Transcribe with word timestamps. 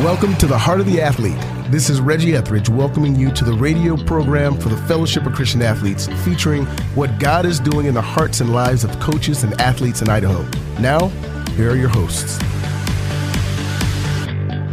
Welcome 0.00 0.36
to 0.36 0.46
the 0.46 0.58
Heart 0.58 0.80
of 0.80 0.86
the 0.86 1.00
Athlete. 1.00 1.38
This 1.70 1.88
is 1.88 2.02
Reggie 2.02 2.36
Etheridge 2.36 2.68
welcoming 2.68 3.16
you 3.16 3.32
to 3.32 3.44
the 3.44 3.54
radio 3.54 3.96
program 3.96 4.60
for 4.60 4.68
the 4.68 4.76
Fellowship 4.76 5.24
of 5.24 5.32
Christian 5.32 5.62
Athletes, 5.62 6.06
featuring 6.22 6.66
what 6.94 7.18
God 7.18 7.46
is 7.46 7.58
doing 7.58 7.86
in 7.86 7.94
the 7.94 8.02
hearts 8.02 8.42
and 8.42 8.52
lives 8.52 8.84
of 8.84 8.90
coaches 9.00 9.42
and 9.42 9.58
athletes 9.58 10.02
in 10.02 10.10
Idaho. 10.10 10.46
Now, 10.82 11.08
here 11.56 11.70
are 11.70 11.76
your 11.76 11.88
hosts. 11.88 12.38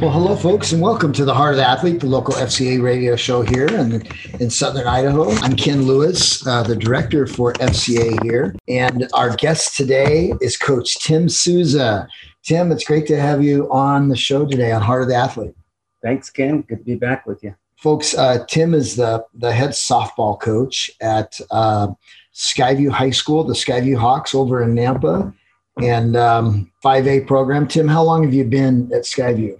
Well, 0.02 0.12
hello, 0.12 0.36
folks, 0.36 0.74
and 0.74 0.82
welcome 0.82 1.14
to 1.14 1.24
the 1.24 1.34
Heart 1.34 1.52
of 1.52 1.58
the 1.58 1.70
Athlete, 1.70 2.02
the 2.02 2.08
local 2.08 2.34
FCA 2.34 2.84
radio 2.84 3.16
show 3.16 3.44
here 3.44 3.68
in, 3.68 4.06
in 4.42 4.50
Southern 4.50 4.88
Idaho. 4.88 5.32
I'm 5.36 5.56
Ken 5.56 5.84
Lewis, 5.84 6.46
uh, 6.46 6.64
the 6.64 6.76
director 6.76 7.28
for 7.28 7.54
FCA 7.54 8.22
here, 8.24 8.54
and 8.68 9.08
our 9.14 9.34
guest 9.38 9.78
today 9.78 10.34
is 10.42 10.58
Coach 10.58 11.00
Tim 11.00 11.30
Souza. 11.30 12.10
Tim, 12.44 12.74
it's 12.74 12.84
great 12.84 13.08
to 13.08 13.20
have 13.20 13.42
you 13.42 13.72
on 13.72 14.10
the 14.10 14.18
show 14.18 14.46
today 14.46 14.74
on 14.74 14.82
Heart 14.82 15.04
of 15.04 15.08
the 15.08 15.16
Athlete. 15.16 15.56
Thanks, 16.02 16.30
Ken. 16.30 16.62
Good 16.62 16.80
to 16.80 16.84
be 16.84 16.96
back 16.96 17.26
with 17.26 17.42
you. 17.42 17.56
Folks, 17.78 18.14
uh, 18.16 18.46
Tim 18.50 18.74
is 18.74 18.98
the, 18.98 19.26
the 19.34 19.52
head 19.52 19.70
softball 19.70 20.40
coach 20.40 20.92
at 21.00 21.40
uh, 21.52 21.88
Skyview 22.34 22.90
High 22.90 23.12
School, 23.12 23.46
the 23.46 23.54
Skyview 23.54 23.98
Hawks 23.98 24.36
over 24.36 24.62
in 24.62 24.76
Nampa, 24.76 25.34
and 25.82 26.18
um, 26.18 26.70
5A 26.84 27.26
program. 27.28 27.66
Tim, 27.66 27.88
how 27.88 28.04
long 28.04 28.24
have 28.24 28.34
you 28.34 28.44
been 28.44 28.92
at 28.94 29.04
Skyview? 29.04 29.58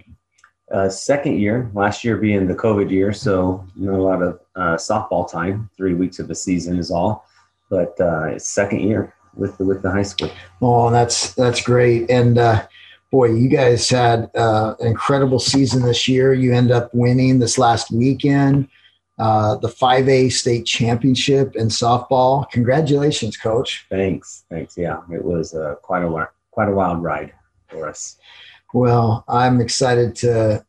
Uh, 0.70 0.90
second 0.90 1.38
year, 1.38 1.70
last 1.72 2.04
year 2.04 2.18
being 2.18 2.46
the 2.46 2.54
COVID 2.54 2.90
year, 2.90 3.14
so 3.14 3.66
not 3.76 3.98
a 3.98 4.02
lot 4.02 4.22
of 4.22 4.40
uh, 4.56 4.76
softball 4.76 5.30
time. 5.30 5.70
Three 5.76 5.94
weeks 5.94 6.18
of 6.18 6.28
the 6.28 6.34
season 6.34 6.78
is 6.78 6.90
all, 6.90 7.26
but 7.70 7.98
uh, 7.98 8.24
it's 8.24 8.46
second 8.46 8.80
year 8.80 9.13
with 9.36 9.56
the, 9.58 9.64
with 9.64 9.82
the 9.82 9.90
high 9.90 10.02
school. 10.02 10.30
Oh, 10.62 10.90
that's 10.90 11.34
that's 11.34 11.62
great. 11.62 12.10
And 12.10 12.38
uh, 12.38 12.66
boy, 13.10 13.26
you 13.26 13.48
guys 13.48 13.88
had 13.88 14.30
uh, 14.34 14.74
an 14.80 14.86
incredible 14.86 15.38
season 15.38 15.82
this 15.82 16.08
year. 16.08 16.32
You 16.32 16.54
end 16.54 16.70
up 16.70 16.90
winning 16.94 17.38
this 17.38 17.58
last 17.58 17.90
weekend 17.90 18.68
uh, 19.18 19.56
the 19.56 19.68
5A 19.68 20.32
state 20.32 20.66
championship 20.66 21.54
in 21.56 21.68
softball. 21.68 22.50
Congratulations, 22.50 23.36
coach. 23.36 23.86
Thanks. 23.88 24.44
Thanks. 24.50 24.76
Yeah, 24.76 25.00
it 25.12 25.24
was 25.24 25.54
uh, 25.54 25.76
quite 25.82 26.02
a 26.02 26.28
quite 26.50 26.68
a 26.68 26.72
wild 26.72 27.02
ride 27.02 27.32
for 27.68 27.88
us. 27.88 28.16
Well, 28.72 29.24
I'm 29.28 29.60
excited 29.60 30.16
to 30.16 30.64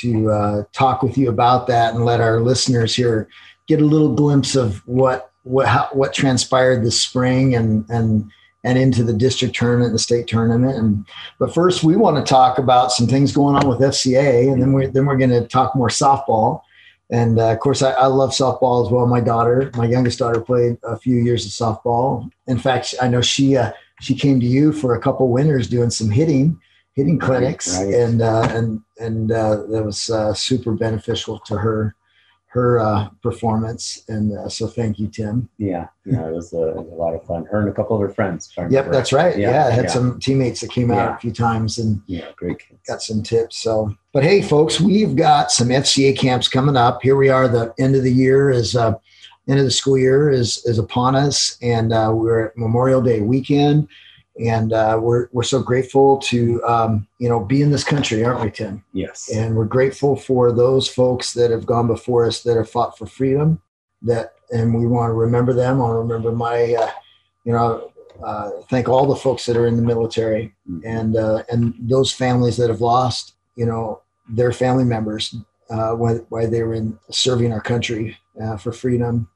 to 0.00 0.30
uh, 0.30 0.64
talk 0.72 1.02
with 1.02 1.16
you 1.16 1.28
about 1.28 1.68
that 1.68 1.94
and 1.94 2.04
let 2.04 2.20
our 2.20 2.40
listeners 2.40 2.96
here 2.96 3.28
get 3.68 3.80
a 3.80 3.84
little 3.84 4.12
glimpse 4.12 4.56
of 4.56 4.78
what 4.88 5.30
what 5.44 5.66
how, 5.66 5.88
what 5.92 6.12
transpired 6.12 6.84
this 6.84 7.00
spring 7.00 7.54
and 7.54 7.88
and 7.88 8.30
and 8.64 8.78
into 8.78 9.04
the 9.04 9.12
district 9.12 9.54
tournament 9.54 9.88
and 9.88 9.94
the 9.94 10.00
state 10.00 10.26
tournament. 10.26 10.76
And 10.76 11.06
but 11.38 11.54
first, 11.54 11.84
we 11.84 11.96
want 11.96 12.16
to 12.16 12.28
talk 12.28 12.58
about 12.58 12.90
some 12.90 13.06
things 13.06 13.32
going 13.32 13.54
on 13.54 13.68
with 13.68 13.78
FCA, 13.80 14.50
and 14.50 14.60
then 14.60 14.72
we 14.72 14.86
then 14.86 15.06
we're 15.06 15.18
going 15.18 15.30
to 15.30 15.46
talk 15.46 15.76
more 15.76 15.88
softball. 15.88 16.62
And 17.10 17.38
uh, 17.38 17.52
of 17.52 17.60
course, 17.60 17.82
I, 17.82 17.92
I, 17.92 18.06
love 18.06 18.30
softball 18.30 18.84
as 18.84 18.90
well. 18.90 19.06
My 19.06 19.20
daughter, 19.20 19.70
my 19.76 19.84
youngest 19.84 20.18
daughter, 20.18 20.40
played 20.40 20.78
a 20.84 20.96
few 20.96 21.16
years 21.16 21.44
of 21.44 21.52
softball. 21.52 22.30
In 22.46 22.58
fact, 22.58 22.94
I 23.00 23.08
know 23.08 23.20
she 23.20 23.58
uh, 23.58 23.72
she 24.00 24.14
came 24.14 24.40
to 24.40 24.46
you 24.46 24.72
for 24.72 24.94
a 24.94 25.00
couple 25.00 25.28
winters 25.28 25.68
doing 25.68 25.90
some 25.90 26.10
hitting 26.10 26.58
hitting 26.94 27.18
clinics, 27.18 27.78
right. 27.78 27.92
and 27.92 28.22
uh, 28.22 28.48
and 28.50 28.80
and 28.98 29.30
uh, 29.30 29.56
that 29.66 29.84
was 29.84 30.08
uh, 30.08 30.32
super 30.32 30.72
beneficial 30.72 31.38
to 31.40 31.58
her 31.58 31.94
her 32.54 32.78
uh, 32.78 33.08
performance. 33.20 34.04
And 34.08 34.38
uh, 34.38 34.48
so 34.48 34.68
thank 34.68 35.00
you, 35.00 35.08
Tim. 35.08 35.48
Yeah, 35.58 35.88
yeah, 36.04 36.28
it 36.28 36.32
was, 36.32 36.52
a, 36.52 36.56
a 36.56 36.94
lot 36.94 37.12
of 37.12 37.26
fun. 37.26 37.44
Her 37.46 37.58
and 37.58 37.68
a 37.68 37.72
couple 37.72 37.96
of 37.96 38.02
her 38.02 38.14
friends. 38.14 38.54
Yep, 38.56 38.92
that's 38.92 39.12
right. 39.12 39.36
Yeah, 39.36 39.50
yeah 39.50 39.66
I 39.66 39.70
had 39.70 39.86
yeah. 39.86 39.90
some 39.90 40.20
teammates 40.20 40.60
that 40.60 40.70
came 40.70 40.92
out 40.92 40.96
yeah. 41.10 41.16
a 41.16 41.18
few 41.18 41.32
times 41.32 41.78
and 41.78 42.00
yeah, 42.06 42.30
great 42.36 42.60
kids. 42.60 42.80
got 42.86 43.02
some 43.02 43.24
tips. 43.24 43.58
So, 43.58 43.92
but 44.12 44.22
hey, 44.22 44.40
folks, 44.40 44.80
we've 44.80 45.16
got 45.16 45.50
some 45.50 45.68
FCA 45.68 46.16
camps 46.16 46.46
coming 46.46 46.76
up. 46.76 47.02
Here 47.02 47.16
we 47.16 47.28
are. 47.28 47.48
The 47.48 47.74
end 47.78 47.96
of 47.96 48.04
the 48.04 48.12
year 48.12 48.50
is. 48.50 48.74
Uh, 48.76 48.94
end 49.46 49.58
of 49.58 49.66
the 49.66 49.70
school 49.70 49.98
year 49.98 50.30
is 50.30 50.64
is 50.64 50.78
upon 50.78 51.14
us, 51.14 51.58
and 51.60 51.92
uh, 51.92 52.10
we're 52.14 52.46
at 52.46 52.56
Memorial 52.56 53.02
Day 53.02 53.20
weekend 53.20 53.88
and 54.40 54.72
uh, 54.72 54.98
we're 55.00 55.28
we're 55.32 55.42
so 55.42 55.62
grateful 55.62 56.18
to 56.18 56.62
um, 56.64 57.06
you 57.18 57.28
know 57.28 57.40
be 57.40 57.62
in 57.62 57.70
this 57.70 57.84
country, 57.84 58.24
aren't 58.24 58.42
we, 58.42 58.50
Tim? 58.50 58.84
Yes. 58.92 59.30
And 59.32 59.54
we're 59.54 59.64
grateful 59.64 60.16
for 60.16 60.52
those 60.52 60.88
folks 60.88 61.32
that 61.34 61.50
have 61.50 61.66
gone 61.66 61.86
before 61.86 62.26
us 62.26 62.42
that 62.42 62.56
have 62.56 62.70
fought 62.70 62.98
for 62.98 63.06
freedom. 63.06 63.60
That 64.02 64.34
and 64.52 64.74
we 64.74 64.86
want 64.86 65.10
to 65.10 65.14
remember 65.14 65.52
them. 65.52 65.76
I 65.76 65.84
want 65.84 65.94
to 65.94 65.98
remember 65.98 66.32
my, 66.32 66.74
uh, 66.74 66.90
you 67.44 67.52
know, 67.52 67.92
uh, 68.24 68.50
thank 68.70 68.88
all 68.88 69.06
the 69.06 69.16
folks 69.16 69.46
that 69.46 69.56
are 69.56 69.66
in 69.66 69.76
the 69.76 69.82
military 69.82 70.54
mm-hmm. 70.68 70.86
and 70.86 71.16
uh, 71.16 71.42
and 71.50 71.74
those 71.78 72.12
families 72.12 72.56
that 72.56 72.70
have 72.70 72.80
lost, 72.80 73.34
you 73.56 73.66
know, 73.66 74.02
their 74.28 74.52
family 74.52 74.84
members 74.84 75.34
uh, 75.70 75.92
while, 75.92 76.16
while 76.28 76.50
they 76.50 76.62
were 76.62 76.74
in 76.74 76.98
serving 77.10 77.52
our 77.52 77.60
country 77.60 78.16
uh, 78.42 78.56
for 78.56 78.72
freedom. 78.72 79.28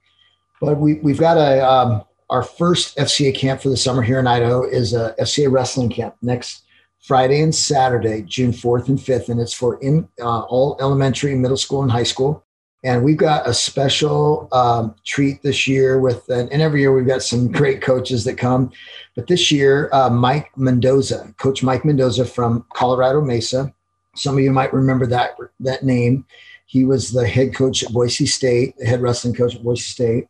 But 0.60 0.78
we 0.78 0.94
we've 0.94 1.18
got 1.20 1.36
a 1.36 1.64
um, 1.64 2.04
our 2.30 2.42
first 2.42 2.96
FCA 2.96 3.34
camp 3.34 3.62
for 3.62 3.68
the 3.68 3.76
summer 3.76 4.02
here 4.02 4.18
in 4.18 4.26
Idaho 4.26 4.62
is 4.62 4.92
a 4.92 5.14
FCA 5.18 5.50
wrestling 5.50 5.88
camp 5.88 6.14
next 6.22 6.64
Friday 7.00 7.40
and 7.40 7.54
Saturday, 7.54 8.22
June 8.22 8.52
4th 8.52 8.88
and 8.88 8.98
5th, 8.98 9.28
and 9.28 9.40
it's 9.40 9.54
for 9.54 9.80
in 9.80 10.08
uh, 10.20 10.40
all 10.40 10.76
elementary, 10.80 11.34
middle 11.34 11.56
school, 11.56 11.82
and 11.82 11.90
high 11.90 12.02
school. 12.02 12.44
And 12.84 13.02
we've 13.02 13.16
got 13.16 13.48
a 13.48 13.54
special 13.54 14.48
um, 14.52 14.94
treat 15.04 15.42
this 15.42 15.66
year 15.66 15.98
with, 15.98 16.28
and, 16.28 16.50
every 16.52 16.80
year 16.80 16.92
we've 16.92 17.06
got 17.06 17.22
some 17.22 17.50
great 17.52 17.80
coaches 17.80 18.24
that 18.24 18.36
come. 18.36 18.72
But 19.16 19.26
this 19.26 19.50
year, 19.50 19.88
uh, 19.92 20.10
Mike 20.10 20.50
Mendoza, 20.56 21.32
Coach 21.38 21.62
Mike 21.62 21.84
Mendoza 21.84 22.24
from 22.24 22.64
Colorado 22.74 23.20
Mesa. 23.20 23.72
Some 24.14 24.36
of 24.36 24.44
you 24.44 24.52
might 24.52 24.72
remember 24.72 25.06
that 25.06 25.36
that 25.60 25.84
name. 25.84 26.24
He 26.66 26.84
was 26.84 27.10
the 27.10 27.26
head 27.26 27.54
coach 27.54 27.82
at 27.82 27.92
Boise 27.92 28.26
State, 28.26 28.76
the 28.76 28.84
head 28.84 29.00
wrestling 29.00 29.34
coach 29.34 29.56
at 29.56 29.62
Boise 29.62 29.82
State, 29.82 30.28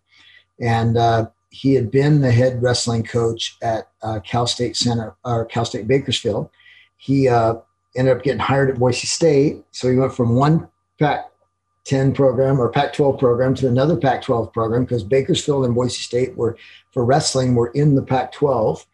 and 0.61 0.97
uh, 0.97 1.27
he 1.51 1.75
had 1.75 1.91
been 1.91 2.21
the 2.21 2.31
head 2.31 2.63
wrestling 2.63 3.03
coach 3.03 3.57
at 3.63 3.89
uh, 4.03 4.21
Cal 4.21 4.47
State 4.47 4.77
Center 4.77 5.15
or 5.25 5.45
Cal 5.47 5.65
State 5.65 5.89
Bakersfield. 5.89 6.51
He 6.97 7.29
uh, 7.29 7.55
ended 7.97 8.17
up 8.17 8.23
getting 8.23 8.41
hired 8.41 8.71
at 8.71 8.79
Boise 8.79 9.07
State, 9.07 9.65
so 9.71 9.91
he 9.91 9.97
went 9.97 10.15
from 10.15 10.37
one 10.37 10.69
Pac-10 10.99 12.15
program 12.15 12.61
or 12.61 12.69
Pac-12 12.71 13.19
program 13.19 13.55
to 13.55 13.69
another 13.69 13.97
Pac-12 13.97 14.53
program 14.53 14.85
because 14.85 15.05
Bakersfield 15.05 15.65
and 15.65 15.75
Boise 15.75 16.01
State 16.01 16.37
were 16.37 16.57
for 16.93 17.05
wrestling 17.05 17.55
were 17.55 17.69
in 17.69 17.95
the 17.95 18.03
Pac-12 18.03 18.85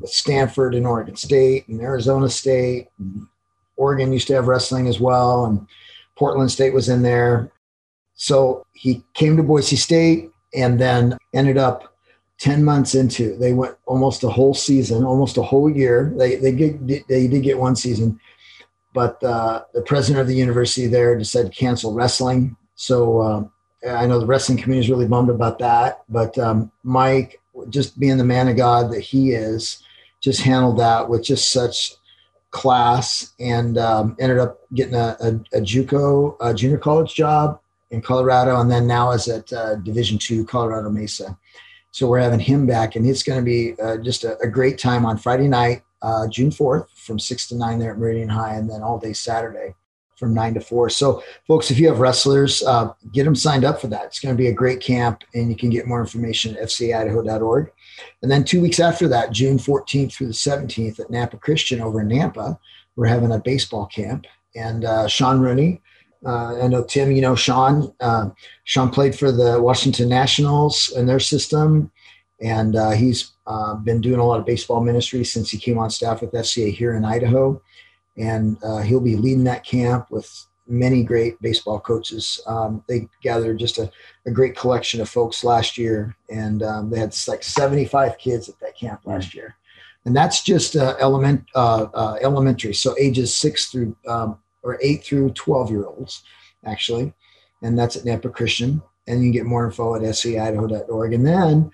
with 0.00 0.10
Stanford 0.10 0.74
and 0.74 0.86
Oregon 0.86 1.16
State 1.16 1.68
and 1.68 1.80
Arizona 1.80 2.28
State. 2.28 2.88
And 2.98 3.26
Oregon 3.76 4.12
used 4.12 4.26
to 4.28 4.34
have 4.34 4.48
wrestling 4.48 4.86
as 4.86 5.00
well, 5.00 5.46
and 5.46 5.66
Portland 6.16 6.50
State 6.50 6.74
was 6.74 6.88
in 6.88 7.02
there. 7.02 7.50
So 8.14 8.66
he 8.72 9.02
came 9.14 9.36
to 9.36 9.42
Boise 9.42 9.76
State 9.76 10.30
and 10.54 10.78
then 10.78 11.16
ended 11.32 11.56
up 11.56 11.91
10 12.42 12.64
months 12.64 12.94
into 12.94 13.36
they 13.36 13.52
went 13.52 13.76
almost 13.86 14.24
a 14.24 14.28
whole 14.28 14.52
season 14.52 15.04
almost 15.04 15.36
a 15.36 15.42
whole 15.42 15.70
year. 15.70 16.12
They 16.16 16.36
they 16.36 16.50
they 16.50 17.28
did 17.28 17.42
get 17.42 17.58
one 17.58 17.76
season 17.76 18.18
but 18.94 19.22
uh, 19.24 19.62
the 19.72 19.82
president 19.82 20.20
of 20.20 20.26
the 20.26 20.34
university 20.34 20.86
there 20.86 21.16
decided 21.16 21.50
to 21.50 21.58
cancel 21.58 21.94
wrestling. 21.94 22.56
So 22.74 23.20
uh, 23.20 23.44
i 23.88 24.06
know 24.06 24.18
the 24.18 24.26
wrestling 24.26 24.58
community 24.58 24.86
is 24.86 24.90
really 24.90 25.08
bummed 25.08 25.30
about 25.30 25.58
that 25.58 26.02
but 26.08 26.36
um, 26.38 26.70
mike 26.82 27.40
just 27.68 27.98
being 27.98 28.16
the 28.16 28.24
man 28.24 28.48
of 28.48 28.56
god 28.56 28.92
that 28.92 29.00
he 29.00 29.32
is 29.32 29.82
just 30.20 30.40
handled 30.40 30.78
that 30.78 31.08
with 31.08 31.22
just 31.22 31.50
such 31.50 31.94
class 32.50 33.32
and 33.40 33.78
um, 33.78 34.14
ended 34.20 34.38
up 34.38 34.60
getting 34.74 34.94
a, 34.94 35.16
a, 35.20 35.58
a 35.58 35.60
juco 35.60 36.36
a 36.40 36.54
junior 36.54 36.78
college 36.78 37.14
job 37.14 37.60
in 37.90 38.00
colorado 38.00 38.60
and 38.60 38.70
then 38.70 38.86
now 38.86 39.10
is 39.10 39.28
at 39.28 39.52
uh, 39.52 39.74
division 39.76 40.18
two 40.18 40.44
colorado 40.44 40.90
mesa 40.90 41.36
so 41.92 42.08
we're 42.08 42.18
having 42.18 42.40
him 42.40 42.66
back, 42.66 42.96
and 42.96 43.06
it's 43.06 43.22
going 43.22 43.38
to 43.38 43.44
be 43.44 43.80
uh, 43.80 43.98
just 43.98 44.24
a, 44.24 44.38
a, 44.40 44.48
great 44.48 44.78
time 44.78 45.04
on 45.04 45.18
Friday 45.18 45.46
night, 45.46 45.82
uh, 46.00 46.26
June 46.26 46.50
4th, 46.50 46.88
from 46.96 47.18
6 47.18 47.48
to 47.48 47.54
9 47.54 47.78
there 47.78 47.92
at 47.92 47.98
Meridian 47.98 48.30
High, 48.30 48.54
and 48.54 48.68
then 48.68 48.82
all 48.82 48.98
day 48.98 49.12
Saturday 49.12 49.74
from 50.16 50.32
9 50.32 50.54
to 50.54 50.60
4. 50.60 50.88
So, 50.88 51.22
folks, 51.46 51.70
if 51.70 51.78
you 51.78 51.88
have 51.88 52.00
wrestlers, 52.00 52.62
uh, 52.62 52.92
get 53.12 53.24
them 53.24 53.34
signed 53.34 53.64
up 53.64 53.78
for 53.78 53.88
that. 53.88 54.06
It's 54.06 54.20
going 54.20 54.34
to 54.34 54.42
be 54.42 54.48
a 54.48 54.54
great 54.54 54.80
camp, 54.80 55.22
and 55.34 55.50
you 55.50 55.56
can 55.56 55.68
get 55.68 55.86
more 55.86 56.00
information 56.00 56.56
at 56.56 56.68
fcaidaho.org. 56.68 57.70
And 58.22 58.30
then 58.30 58.44
two 58.44 58.62
weeks 58.62 58.80
after 58.80 59.06
that, 59.08 59.32
June 59.32 59.58
14th 59.58 60.14
through 60.14 60.28
the 60.28 60.32
17th 60.32 60.98
at 60.98 61.08
Nampa 61.08 61.38
Christian 61.40 61.82
over 61.82 62.00
in 62.00 62.08
Nampa, 62.08 62.58
we're 62.96 63.06
having 63.06 63.32
a 63.32 63.38
baseball 63.38 63.86
camp. 63.86 64.26
And 64.56 64.84
uh, 64.84 65.08
Sean 65.08 65.40
Rooney, 65.40 65.82
uh, 66.24 66.62
I 66.62 66.68
know 66.68 66.84
Tim, 66.84 67.10
you 67.12 67.20
know 67.20 67.34
Sean. 67.34 67.92
Uh, 68.00 68.30
Sean 68.64 68.90
played 68.90 69.14
for 69.14 69.32
the 69.32 69.60
Washington 69.60 70.08
Nationals 70.08 70.92
in 70.96 71.06
their 71.06 71.20
system, 71.20 71.90
and 72.40 72.76
uh, 72.76 72.90
he's 72.90 73.32
uh, 73.46 73.74
been 73.74 74.00
doing 74.00 74.20
a 74.20 74.24
lot 74.24 74.38
of 74.38 74.46
baseball 74.46 74.80
ministry 74.82 75.24
since 75.24 75.50
he 75.50 75.58
came 75.58 75.78
on 75.78 75.90
staff 75.90 76.20
with 76.20 76.32
FCA 76.32 76.72
here 76.72 76.94
in 76.94 77.04
Idaho. 77.04 77.60
And 78.16 78.58
uh, 78.62 78.82
he'll 78.82 79.00
be 79.00 79.16
leading 79.16 79.44
that 79.44 79.64
camp 79.64 80.10
with 80.10 80.30
many 80.66 81.02
great 81.02 81.40
baseball 81.40 81.80
coaches. 81.80 82.40
Um, 82.46 82.84
they 82.86 83.08
gathered 83.22 83.58
just 83.58 83.78
a, 83.78 83.90
a, 84.26 84.30
great 84.30 84.54
collection 84.54 85.00
of 85.00 85.08
folks 85.08 85.42
last 85.42 85.78
year, 85.78 86.14
and 86.30 86.62
um, 86.62 86.90
they 86.90 86.98
had 86.98 87.16
like 87.26 87.42
75 87.42 88.18
kids 88.18 88.50
at 88.50 88.60
that 88.60 88.76
camp 88.76 89.00
last 89.06 89.34
year. 89.34 89.56
And 90.04 90.14
that's 90.14 90.42
just 90.42 90.76
uh, 90.76 90.94
element 90.98 91.44
elementary, 91.56 92.74
so 92.74 92.94
ages 92.98 93.34
six 93.34 93.70
through 93.70 93.96
um, 94.06 94.38
or 94.62 94.78
eight 94.82 95.04
through 95.04 95.30
12 95.30 95.70
year 95.70 95.86
olds, 95.86 96.22
actually. 96.64 97.12
And 97.62 97.78
that's 97.78 97.96
at 97.96 98.04
Nampa 98.04 98.32
Christian. 98.32 98.82
And 99.06 99.20
you 99.20 99.26
can 99.26 99.32
get 99.32 99.46
more 99.46 99.64
info 99.64 99.94
at 99.94 100.02
fcaidaho.org. 100.02 101.12
And 101.12 101.26
then 101.26 101.70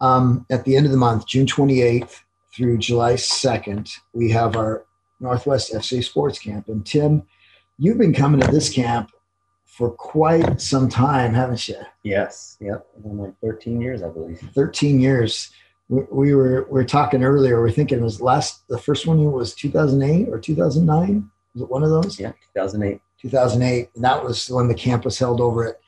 um, 0.00 0.46
at 0.50 0.64
the 0.64 0.76
end 0.76 0.86
of 0.86 0.92
the 0.92 0.98
month, 0.98 1.26
June 1.26 1.46
28th 1.46 2.20
through 2.54 2.78
July 2.78 3.14
2nd, 3.14 3.90
we 4.12 4.30
have 4.30 4.56
our 4.56 4.86
Northwest 5.20 5.72
FCA 5.72 6.02
Sports 6.02 6.38
Camp. 6.38 6.68
And 6.68 6.84
Tim, 6.84 7.22
you've 7.78 7.98
been 7.98 8.14
coming 8.14 8.40
to 8.40 8.50
this 8.50 8.72
camp 8.72 9.10
for 9.80 9.90
quite 9.90 10.60
some 10.60 10.88
time, 10.88 11.32
haven't 11.32 11.68
you? 11.68 11.76
Yes. 12.02 12.56
Yep. 12.60 12.86
Like 13.02 13.34
13 13.42 13.80
years, 13.80 14.02
I 14.02 14.08
believe. 14.08 14.38
13 14.54 15.00
years. 15.00 15.50
We, 15.88 16.02
we 16.10 16.34
were 16.34 16.66
we 16.70 16.80
were 16.80 16.84
talking 16.84 17.24
earlier. 17.24 17.62
We 17.62 17.70
are 17.70 17.72
thinking 17.72 17.98
it 17.98 18.02
was 18.02 18.20
last 18.20 18.68
the 18.68 18.78
first 18.78 19.06
one 19.06 19.22
was 19.32 19.54
2008 19.54 20.28
or 20.28 20.38
2009. 20.38 21.30
Was 21.54 21.62
it 21.62 21.70
one 21.70 21.82
of 21.82 21.90
those? 21.90 22.18
Yeah, 22.18 22.32
2008. 22.54 23.00
2008. 23.20 23.90
And 23.94 24.04
that 24.04 24.22
was 24.22 24.48
when 24.50 24.68
the 24.68 24.74
camp 24.74 25.04
was 25.04 25.18
held 25.18 25.40
over 25.40 25.68
at 25.68 25.80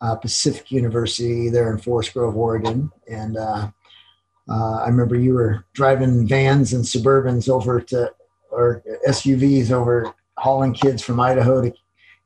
uh, 0.00 0.14
Pacific 0.16 0.70
University 0.70 1.48
there 1.48 1.70
in 1.72 1.78
Forest 1.78 2.14
Grove, 2.14 2.36
Oregon. 2.36 2.90
And 3.08 3.36
uh, 3.36 3.70
uh, 4.48 4.76
I 4.76 4.88
remember 4.88 5.16
you 5.16 5.34
were 5.34 5.64
driving 5.72 6.26
vans 6.26 6.72
and 6.72 6.84
Suburbans 6.84 7.48
over 7.48 7.80
to, 7.80 8.12
or 8.50 8.82
SUVs 9.08 9.70
over 9.70 10.14
hauling 10.36 10.74
kids 10.74 11.02
from 11.02 11.18
Idaho 11.18 11.62
to 11.62 11.72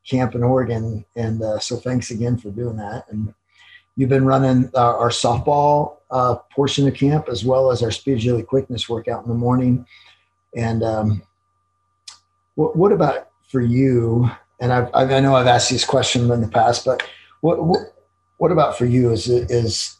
camp 0.06 0.34
in 0.34 0.42
Oregon. 0.42 1.04
And 1.16 1.42
uh, 1.42 1.58
so 1.58 1.76
thanks 1.76 2.10
again 2.10 2.36
for 2.36 2.50
doing 2.50 2.76
that. 2.76 3.04
And 3.10 3.32
you've 3.96 4.08
been 4.08 4.26
running 4.26 4.70
uh, 4.74 4.96
our 4.96 5.10
softball 5.10 5.98
uh, 6.10 6.36
portion 6.54 6.88
of 6.88 6.94
camp 6.94 7.28
as 7.28 7.44
well 7.44 7.70
as 7.70 7.82
our 7.82 7.90
speed 7.90 8.14
agility 8.14 8.44
quickness 8.44 8.88
workout 8.88 9.22
in 9.22 9.28
the 9.28 9.34
morning. 9.34 9.86
And 10.56 10.82
um, 10.82 11.22
what, 12.60 12.76
what 12.76 12.92
about 12.92 13.28
for 13.48 13.62
you? 13.62 14.30
And 14.60 14.70
I've, 14.70 14.90
i 14.92 15.20
know 15.20 15.34
I've 15.34 15.46
asked 15.46 15.70
this 15.70 15.84
question 15.84 16.30
in 16.30 16.42
the 16.42 16.48
past, 16.48 16.84
but 16.84 17.02
what, 17.40 17.64
what, 17.64 17.80
what 18.36 18.52
about 18.52 18.76
for 18.76 18.84
you 18.84 19.10
is, 19.10 19.28
is 19.28 19.96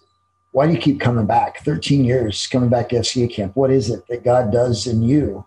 why 0.53 0.67
do 0.67 0.75
you 0.75 0.79
keep 0.79 1.01
coming 1.01 1.25
back 1.25 1.65
13 1.65 2.05
years 2.05 2.47
coming 2.47 2.69
back 2.69 2.91
to 2.91 2.97
FCA 2.97 3.33
camp? 3.33 3.57
What 3.57 3.71
is 3.71 3.89
it 3.89 4.07
that 4.09 4.25
God 4.25 4.53
does 4.53 4.87
in 4.87 5.03
you 5.03 5.47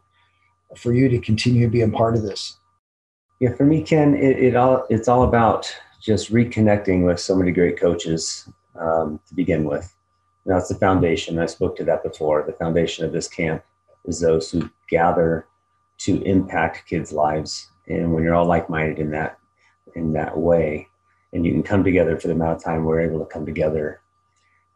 for 0.75 0.91
you 0.91 1.07
to 1.09 1.19
continue 1.19 1.69
being 1.69 1.91
part 1.91 2.15
of 2.15 2.23
this? 2.23 2.57
Yeah, 3.39 3.53
for 3.53 3.65
me, 3.65 3.83
Ken, 3.83 4.15
it, 4.15 4.39
it 4.39 4.55
all, 4.55 4.87
it's 4.89 5.07
all 5.07 5.23
about 5.23 5.71
just 6.01 6.33
reconnecting 6.33 7.05
with 7.05 7.19
so 7.19 7.35
many 7.35 7.51
great 7.51 7.79
coaches 7.79 8.49
um, 8.75 9.19
to 9.27 9.35
begin 9.35 9.65
with. 9.65 9.93
That's 10.47 10.67
the 10.67 10.75
foundation. 10.75 11.37
I 11.37 11.45
spoke 11.45 11.77
to 11.77 11.83
that 11.83 12.03
before. 12.03 12.43
The 12.43 12.53
foundation 12.53 13.05
of 13.05 13.11
this 13.11 13.27
camp 13.27 13.63
is 14.05 14.19
those 14.19 14.49
who 14.49 14.67
gather 14.89 15.45
to 16.03 16.21
impact 16.23 16.87
kids' 16.87 17.11
lives. 17.11 17.69
And 17.87 18.13
when 18.13 18.23
you're 18.23 18.35
all 18.35 18.45
like-minded 18.45 18.99
in 18.99 19.11
that 19.11 19.39
in 19.95 20.13
that 20.13 20.37
way, 20.37 20.87
and 21.33 21.45
you 21.45 21.51
can 21.51 21.63
come 21.63 21.83
together 21.83 22.17
for 22.17 22.27
the 22.27 22.33
amount 22.33 22.57
of 22.57 22.63
time 22.63 22.83
we're 22.83 23.01
able 23.01 23.19
to 23.19 23.25
come 23.25 23.45
together 23.45 24.01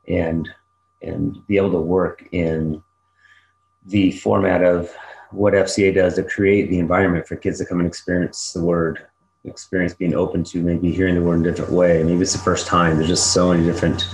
and 0.08 0.50
and 1.02 1.46
be 1.48 1.58
able 1.58 1.72
to 1.72 1.80
work 1.80 2.28
in 2.32 2.84
the 3.86 4.12
format 4.12 4.64
of 4.64 4.92
what 5.32 5.54
FCA 5.54 5.94
does 5.94 6.16
to 6.16 6.24
create 6.24 6.70
the 6.70 6.80
environment 6.80 7.28
for 7.28 7.36
kids 7.36 7.60
to 7.60 7.66
come 7.66 7.80
and 7.80 7.88
experience 7.88 8.54
the 8.54 8.64
word, 8.64 9.06
experience 9.44 9.94
being 9.94 10.16
open 10.16 10.44
to 10.44 10.62
maybe 10.62 10.92
hearing 10.92 11.16
the 11.16 11.22
word 11.22 11.36
in 11.36 11.46
a 11.46 11.52
different 11.52 11.72
way. 11.72 12.04
Maybe 12.04 12.22
it's 12.22 12.34
the 12.34 12.40
first 12.40 12.68
time. 12.68 12.98
There's 12.98 13.10
just 13.10 13.34
so 13.34 13.52
many 13.52 13.64
different 13.64 14.08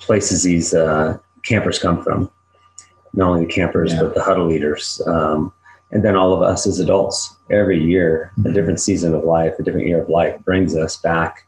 places 0.00 0.42
these 0.42 0.74
uh, 0.74 1.18
campers 1.42 1.78
come 1.78 2.02
from. 2.02 2.30
Not 3.12 3.28
only 3.28 3.46
the 3.46 3.52
campers, 3.52 3.92
yeah. 3.92 4.02
but 4.02 4.14
the 4.14 4.22
huddle 4.22 4.46
leaders. 4.46 5.02
Um, 5.06 5.52
and 5.92 6.02
then 6.02 6.16
all 6.16 6.32
of 6.32 6.42
us 6.42 6.66
as 6.66 6.80
adults 6.80 7.36
every 7.50 7.82
year, 7.82 8.32
a 8.44 8.50
different 8.50 8.80
season 8.80 9.14
of 9.14 9.24
life, 9.24 9.54
a 9.58 9.62
different 9.62 9.86
year 9.86 10.02
of 10.02 10.08
life 10.08 10.38
brings 10.40 10.74
us 10.74 10.96
back 10.96 11.46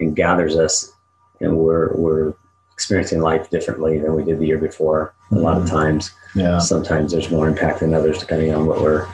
and 0.00 0.16
gathers 0.16 0.56
us, 0.56 0.92
and 1.40 1.56
we're 1.56 1.94
we're 1.94 2.34
experiencing 2.72 3.20
life 3.20 3.50
differently 3.50 3.98
than 3.98 4.14
we 4.14 4.24
did 4.24 4.38
the 4.38 4.46
year 4.46 4.58
before. 4.58 5.14
A 5.32 5.34
lot 5.34 5.58
of 5.58 5.64
mm-hmm. 5.64 5.76
times, 5.76 6.10
yeah. 6.34 6.58
Sometimes 6.58 7.12
there's 7.12 7.30
more 7.30 7.48
impact 7.48 7.80
than 7.80 7.94
others, 7.94 8.18
depending 8.18 8.54
on 8.54 8.66
what 8.66 8.80
we're 8.80 9.06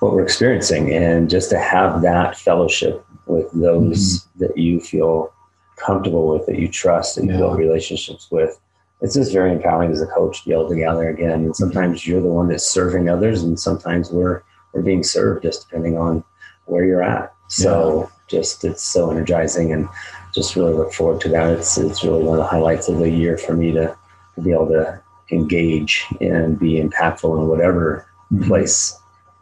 what 0.00 0.12
we're 0.12 0.24
experiencing, 0.24 0.92
and 0.92 1.30
just 1.30 1.50
to 1.50 1.58
have 1.58 2.02
that 2.02 2.36
fellowship 2.36 3.04
with 3.26 3.50
those 3.52 4.20
mm-hmm. 4.20 4.38
that 4.40 4.58
you 4.58 4.80
feel 4.80 5.32
comfortable 5.76 6.28
with, 6.28 6.46
that 6.46 6.58
you 6.58 6.68
trust, 6.68 7.16
that 7.16 7.24
you 7.24 7.30
yeah. 7.30 7.38
build 7.38 7.58
relationships 7.58 8.28
with. 8.30 8.58
It's 9.02 9.14
just 9.14 9.32
very 9.32 9.52
empowering 9.52 9.90
as 9.92 10.02
a 10.02 10.06
coach 10.06 10.42
to 10.42 10.48
be 10.48 10.52
able 10.52 10.68
to 10.68 10.76
gather 10.76 11.08
again. 11.08 11.44
And 11.44 11.56
sometimes 11.56 12.06
you're 12.06 12.20
the 12.20 12.28
one 12.28 12.48
that's 12.48 12.64
serving 12.64 13.08
others, 13.08 13.42
and 13.42 13.58
sometimes 13.58 14.10
we're 14.10 14.42
we're 14.72 14.82
being 14.82 15.02
served, 15.02 15.42
just 15.42 15.68
depending 15.68 15.98
on 15.98 16.22
where 16.66 16.84
you're 16.84 17.02
at. 17.02 17.34
So 17.48 18.02
yeah. 18.02 18.08
just 18.28 18.64
it's 18.64 18.82
so 18.82 19.10
energizing 19.10 19.72
and 19.72 19.88
just 20.34 20.54
really 20.54 20.72
look 20.72 20.92
forward 20.92 21.20
to 21.22 21.28
that. 21.30 21.50
It's 21.50 21.78
it's 21.78 22.04
really 22.04 22.22
one 22.22 22.38
of 22.38 22.44
the 22.44 22.50
highlights 22.50 22.88
of 22.88 22.98
the 22.98 23.10
year 23.10 23.36
for 23.36 23.54
me 23.54 23.72
to, 23.72 23.96
to 24.34 24.40
be 24.40 24.52
able 24.52 24.68
to 24.68 25.00
engage 25.32 26.04
and 26.20 26.58
be 26.58 26.80
impactful 26.80 27.40
in 27.40 27.48
whatever 27.48 28.06
mm-hmm. 28.32 28.46
place 28.48 28.94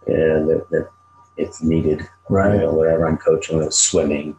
uh, 0.02 0.44
that, 0.46 0.66
that 0.70 0.90
it's 1.36 1.62
needed. 1.62 2.08
Right. 2.30 2.54
You 2.54 2.60
know, 2.60 2.72
whatever 2.72 3.06
I'm 3.06 3.18
coaching, 3.18 3.58
with 3.58 3.74
swimming 3.74 4.36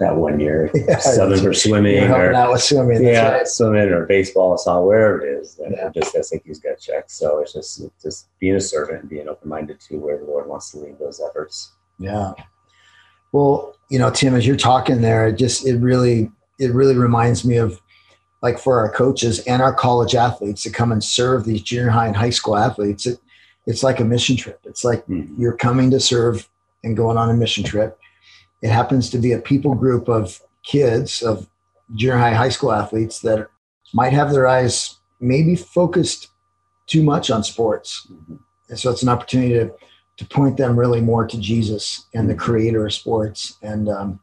that 0.00 0.16
one 0.16 0.38
year, 0.38 0.70
yeah, 0.74 0.98
Southern 0.98 1.40
for 1.40 1.52
swimming, 1.52 2.10
or 2.10 2.32
out 2.32 2.52
with 2.52 2.62
swimming, 2.62 3.02
yeah, 3.02 3.30
right. 3.30 3.48
swimming 3.48 3.88
or 3.88 4.06
baseball, 4.06 4.56
so 4.56 4.84
wherever 4.84 5.20
it 5.20 5.40
is. 5.40 5.58
Yeah. 5.60 5.90
just 5.94 6.16
I 6.16 6.20
think 6.20 6.44
he's 6.46 6.60
got 6.60 6.78
checks. 6.78 7.14
So 7.14 7.40
it's 7.40 7.52
just 7.52 7.82
just 8.02 8.28
being 8.38 8.54
a 8.54 8.60
servant 8.60 9.00
and 9.00 9.08
being 9.08 9.28
open 9.28 9.48
minded 9.48 9.80
to 9.80 9.96
where 9.96 10.18
the 10.18 10.24
Lord 10.24 10.48
wants 10.48 10.70
to 10.72 10.78
lead 10.78 10.98
those 10.98 11.20
efforts. 11.20 11.72
Yeah. 11.98 12.32
Well, 13.32 13.76
you 13.90 13.98
know, 13.98 14.10
Tim, 14.10 14.34
as 14.34 14.46
you're 14.46 14.56
talking 14.56 15.00
there, 15.00 15.26
it 15.28 15.36
just 15.36 15.66
it 15.66 15.78
really 15.78 16.30
it 16.58 16.72
really 16.72 16.96
reminds 16.96 17.44
me 17.44 17.56
of 17.56 17.80
like 18.42 18.58
for 18.58 18.78
our 18.78 18.90
coaches 18.90 19.40
and 19.40 19.60
our 19.60 19.74
college 19.74 20.14
athletes 20.14 20.62
to 20.62 20.70
come 20.70 20.92
and 20.92 21.02
serve 21.02 21.44
these 21.44 21.62
junior 21.62 21.90
high 21.90 22.06
and 22.06 22.16
high 22.16 22.30
school 22.30 22.56
athletes. 22.56 23.06
It, 23.06 23.18
it's 23.66 23.82
like 23.82 24.00
a 24.00 24.04
mission 24.04 24.36
trip. 24.36 24.60
It's 24.64 24.84
like 24.84 25.04
mm-hmm. 25.06 25.40
you're 25.40 25.56
coming 25.56 25.90
to 25.90 26.00
serve 26.00 26.48
and 26.84 26.96
going 26.96 27.16
on 27.16 27.30
a 27.30 27.34
mission 27.34 27.64
trip. 27.64 27.97
It 28.62 28.70
happens 28.70 29.10
to 29.10 29.18
be 29.18 29.32
a 29.32 29.38
people 29.38 29.74
group 29.74 30.08
of 30.08 30.40
kids 30.62 31.22
of 31.22 31.48
junior 31.94 32.18
high, 32.18 32.34
high 32.34 32.48
school 32.48 32.72
athletes 32.72 33.20
that 33.20 33.48
might 33.94 34.12
have 34.12 34.30
their 34.30 34.46
eyes 34.46 34.96
maybe 35.20 35.56
focused 35.56 36.28
too 36.86 37.02
much 37.02 37.30
on 37.30 37.42
sports. 37.42 38.06
Mm-hmm. 38.10 38.36
And 38.68 38.78
so 38.78 38.90
it's 38.90 39.02
an 39.02 39.08
opportunity 39.08 39.54
to 39.54 39.72
to 40.18 40.26
point 40.26 40.56
them 40.56 40.76
really 40.76 41.00
more 41.00 41.28
to 41.28 41.38
Jesus 41.38 42.06
and 42.12 42.28
the 42.28 42.34
mm-hmm. 42.34 42.42
creator 42.42 42.86
of 42.86 42.92
sports. 42.92 43.56
And 43.62 43.88
um, 43.88 44.20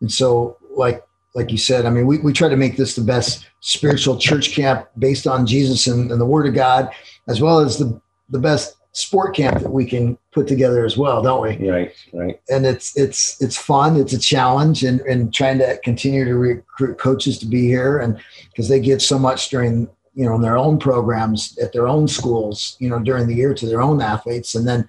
and 0.00 0.10
so 0.10 0.56
like 0.70 1.04
like 1.34 1.50
you 1.50 1.58
said, 1.58 1.86
I 1.86 1.90
mean, 1.90 2.06
we, 2.06 2.18
we 2.18 2.32
try 2.32 2.48
to 2.48 2.56
make 2.56 2.76
this 2.76 2.94
the 2.94 3.02
best 3.02 3.46
spiritual 3.60 4.18
church 4.18 4.52
camp 4.52 4.86
based 4.98 5.26
on 5.26 5.46
Jesus 5.46 5.86
and, 5.86 6.10
and 6.10 6.20
the 6.20 6.26
word 6.26 6.46
of 6.46 6.54
God, 6.54 6.90
as 7.26 7.40
well 7.40 7.60
as 7.60 7.78
the, 7.78 8.00
the 8.28 8.38
best 8.38 8.76
sport 8.92 9.34
camp 9.34 9.60
that 9.60 9.70
we 9.72 9.86
can 9.86 10.18
put 10.32 10.46
together 10.46 10.84
as 10.84 10.96
well, 10.96 11.22
don't 11.22 11.42
we? 11.42 11.68
Right, 11.70 11.94
right. 12.12 12.40
And 12.50 12.66
it's 12.66 12.96
it's 12.96 13.40
it's 13.40 13.56
fun. 13.56 13.96
It's 13.96 14.12
a 14.12 14.18
challenge, 14.18 14.84
and 14.84 15.00
and 15.02 15.32
trying 15.32 15.58
to 15.58 15.78
continue 15.78 16.24
to 16.24 16.34
recruit 16.34 16.98
coaches 16.98 17.38
to 17.38 17.46
be 17.46 17.66
here, 17.66 17.98
and 17.98 18.18
because 18.50 18.68
they 18.68 18.80
give 18.80 19.02
so 19.02 19.18
much 19.18 19.48
during 19.48 19.88
you 20.14 20.26
know 20.26 20.34
in 20.34 20.42
their 20.42 20.58
own 20.58 20.78
programs 20.78 21.56
at 21.58 21.72
their 21.72 21.88
own 21.88 22.06
schools, 22.06 22.76
you 22.80 22.88
know 22.88 22.98
during 22.98 23.26
the 23.26 23.34
year 23.34 23.54
to 23.54 23.66
their 23.66 23.82
own 23.82 24.00
athletes, 24.00 24.54
and 24.54 24.66
then 24.66 24.86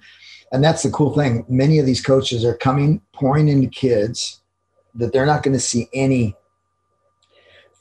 and 0.52 0.62
that's 0.62 0.82
the 0.84 0.90
cool 0.90 1.14
thing. 1.14 1.44
Many 1.48 1.78
of 1.78 1.86
these 1.86 2.00
coaches 2.00 2.44
are 2.44 2.56
coming, 2.56 3.00
pouring 3.12 3.48
into 3.48 3.68
kids 3.68 4.40
that 4.94 5.12
they're 5.12 5.26
not 5.26 5.42
going 5.42 5.54
to 5.54 5.60
see 5.60 5.88
any 5.92 6.36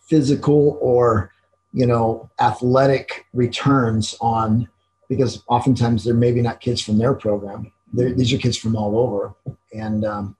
physical 0.08 0.80
or, 0.82 1.32
you 1.72 1.86
know, 1.86 2.30
athletic 2.40 3.26
returns 3.34 4.16
on 4.22 4.68
because 5.10 5.44
oftentimes 5.48 6.04
they're 6.04 6.14
maybe 6.14 6.42
not 6.42 6.62
kids 6.62 6.82
from 6.82 6.98
their 6.98 7.14
program. 7.14 7.72
They're, 7.92 8.14
these 8.14 8.34
are 8.34 8.38
kids 8.38 8.58
from 8.58 8.76
all 8.76 8.98
over. 8.98 9.34
And, 9.74 10.06
um, 10.06 10.36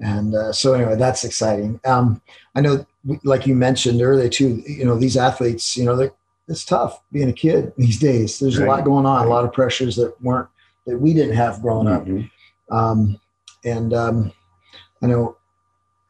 and 0.00 0.34
uh, 0.34 0.52
so 0.52 0.74
anyway, 0.74 0.96
that's 0.96 1.24
exciting. 1.24 1.80
Um, 1.84 2.20
I 2.54 2.60
know, 2.60 2.84
like 3.24 3.46
you 3.46 3.54
mentioned 3.54 4.02
earlier 4.02 4.28
too, 4.28 4.62
you 4.66 4.84
know, 4.84 4.98
these 4.98 5.16
athletes, 5.16 5.76
you 5.76 5.84
know, 5.84 6.10
it's 6.48 6.64
tough 6.64 7.02
being 7.12 7.28
a 7.28 7.32
kid 7.32 7.72
these 7.78 7.98
days. 7.98 8.38
There's 8.38 8.58
right. 8.58 8.66
a 8.66 8.70
lot 8.70 8.84
going 8.84 9.06
on, 9.06 9.26
a 9.26 9.28
lot 9.28 9.44
of 9.44 9.52
pressures 9.52 9.96
that 9.96 10.20
weren't 10.22 10.48
that 10.86 10.98
we 10.98 11.12
didn't 11.12 11.34
have 11.34 11.62
growing 11.62 11.88
mm-hmm. 11.88 12.24
up. 12.72 12.78
Um, 12.78 13.20
and 13.64 13.92
um, 13.92 14.32
I 15.02 15.06
know 15.06 15.36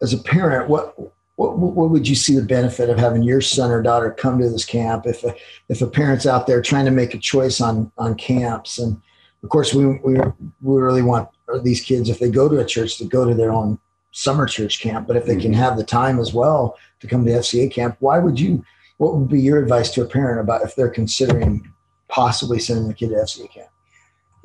as 0.03 0.13
a 0.13 0.19
parent, 0.19 0.69
what, 0.69 0.95
what 1.37 1.59
what 1.59 1.91
would 1.91 2.09
you 2.09 2.15
see 2.15 2.35
the 2.35 2.43
benefit 2.43 2.91
of 2.91 2.99
having 2.99 3.23
your 3.23 3.41
son 3.41 3.71
or 3.71 3.83
daughter 3.83 4.11
come 4.11 4.39
to 4.39 4.49
this 4.49 4.65
camp 4.65 5.07
if 5.07 5.23
a, 5.25 5.35
if 5.69 5.81
a 5.83 5.87
parent's 5.87 6.27
out 6.27 6.47
there 6.47 6.61
trying 6.61 6.85
to 6.85 6.91
make 6.91 7.15
a 7.15 7.19
choice 7.19 7.61
on 7.61 7.91
on 7.99 8.15
camps 8.15 8.79
and 8.79 9.01
of 9.43 9.49
course 9.49 9.75
we 9.75 9.87
we, 9.87 10.15
we 10.63 10.81
really 10.81 11.03
want 11.03 11.29
these 11.63 11.81
kids 11.81 12.09
if 12.09 12.19
they 12.19 12.31
go 12.31 12.49
to 12.49 12.59
a 12.59 12.65
church 12.65 12.99
to 12.99 13.05
go 13.05 13.27
to 13.27 13.35
their 13.35 13.53
own 13.53 13.79
summer 14.13 14.47
church 14.47 14.81
camp 14.81 15.07
but 15.07 15.17
if 15.17 15.27
they 15.27 15.33
mm-hmm. 15.33 15.43
can 15.43 15.53
have 15.53 15.77
the 15.77 15.85
time 15.85 16.19
as 16.19 16.33
well 16.33 16.77
to 17.01 17.07
come 17.07 17.25
to 17.25 17.31
FCA 17.31 17.71
camp 17.71 17.97
why 18.01 18.19
would 18.19 18.41
you 18.41 18.65
what 18.97 19.15
would 19.15 19.29
be 19.29 19.41
your 19.41 19.63
advice 19.63 19.91
to 19.91 20.03
a 20.03 20.07
parent 20.07 20.41
about 20.41 20.63
if 20.63 20.75
they're 20.75 20.89
considering 20.89 21.71
possibly 22.09 22.59
sending 22.59 22.89
the 22.89 22.95
kid 22.95 23.11
to 23.11 23.17
FCA 23.17 23.51
camp 23.53 23.69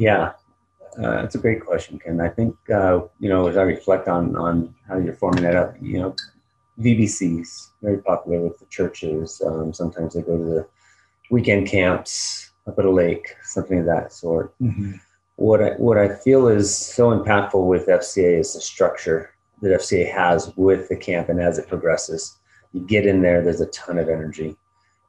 yeah, 0.01 0.31
uh, 0.97 1.21
that's 1.21 1.35
a 1.35 1.37
great 1.37 1.63
question, 1.63 1.99
Ken. 1.99 2.19
I 2.19 2.29
think 2.29 2.55
uh, 2.73 3.01
you 3.19 3.29
know 3.29 3.47
as 3.47 3.55
I 3.55 3.61
reflect 3.61 4.07
on 4.07 4.35
on 4.35 4.73
how 4.87 4.97
you're 4.97 5.13
forming 5.13 5.43
that 5.43 5.55
up, 5.55 5.75
you 5.79 5.99
know, 5.99 6.15
VBCs 6.79 7.69
very 7.81 7.97
popular 7.97 8.41
with 8.41 8.59
the 8.59 8.65
churches. 8.65 9.41
Um, 9.45 9.73
sometimes 9.73 10.13
they 10.13 10.21
go 10.21 10.37
to 10.37 10.43
the 10.43 10.67
weekend 11.29 11.67
camps 11.67 12.51
up 12.67 12.77
at 12.77 12.85
a 12.85 12.91
lake, 12.91 13.35
something 13.43 13.79
of 13.79 13.85
that 13.85 14.13
sort. 14.13 14.53
Mm-hmm. 14.59 14.93
What 15.35 15.61
I 15.61 15.69
what 15.71 15.97
I 15.97 16.15
feel 16.15 16.47
is 16.47 16.75
so 16.75 17.09
impactful 17.09 17.67
with 17.67 17.87
FCA 17.87 18.39
is 18.39 18.53
the 18.53 18.61
structure 18.61 19.33
that 19.61 19.79
FCA 19.79 20.11
has 20.11 20.53
with 20.55 20.89
the 20.89 20.95
camp, 20.95 21.29
and 21.29 21.39
as 21.39 21.57
it 21.57 21.67
progresses, 21.67 22.37
you 22.73 22.81
get 22.81 23.05
in 23.07 23.21
there. 23.21 23.41
There's 23.41 23.61
a 23.61 23.67
ton 23.67 23.97
of 23.97 24.09
energy 24.09 24.55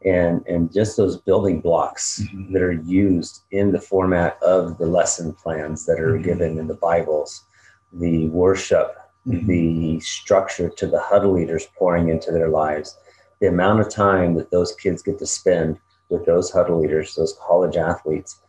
and 0.04 0.44
and 0.46 0.72
just 0.72 0.96
those 0.96 1.18
building 1.18 1.60
blocks 1.60 2.22
mm-hmm. 2.22 2.52
that 2.52 2.62
are 2.62 2.72
used 2.72 3.42
in 3.50 3.72
the 3.72 3.80
format 3.80 4.42
of 4.42 4.78
the 4.78 4.86
lesson 4.86 5.32
plans 5.32 5.86
that 5.86 6.00
are 6.00 6.14
mm-hmm. 6.14 6.22
given 6.22 6.58
in 6.58 6.66
the 6.66 6.74
bibles 6.74 7.44
the 7.92 8.28
worship 8.28 8.96
mm-hmm. 9.26 9.46
the 9.46 10.00
structure 10.00 10.68
to 10.68 10.86
the 10.86 11.00
huddle 11.00 11.32
leaders 11.32 11.68
pouring 11.76 12.08
into 12.08 12.30
their 12.32 12.48
lives 12.48 12.96
the 13.40 13.48
amount 13.48 13.80
of 13.80 13.88
time 13.88 14.34
that 14.34 14.50
those 14.50 14.74
kids 14.76 15.02
get 15.02 15.18
to 15.18 15.26
spend 15.26 15.78
with 16.08 16.24
those 16.26 16.50
huddle 16.50 16.80
leaders 16.80 17.14
those 17.14 17.36
college 17.40 17.76
athletes 17.76 18.40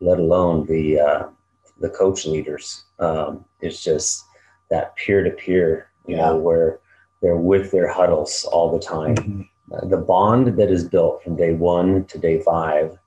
let 0.00 0.18
alone 0.18 0.66
the 0.66 0.98
uh, 0.98 1.24
the 1.80 1.90
coach 1.90 2.26
leaders 2.26 2.84
um, 2.98 3.44
it's 3.60 3.82
just 3.82 4.24
that 4.70 4.94
peer-to-peer 4.96 5.90
you 6.06 6.16
yeah. 6.16 6.26
know 6.26 6.36
where 6.36 6.80
they're 7.20 7.36
with 7.36 7.70
their 7.70 7.88
huddles 7.92 8.44
all 8.52 8.72
the 8.72 8.84
time 8.84 9.14
mm-hmm 9.16 9.42
uh, 9.72 9.86
the 9.86 9.96
bond 9.96 10.58
that 10.58 10.70
is 10.70 10.84
built 10.84 11.22
from 11.22 11.36
day 11.36 11.54
one 11.54 12.04
to 12.06 12.18
day 12.18 12.40
five 12.40 12.98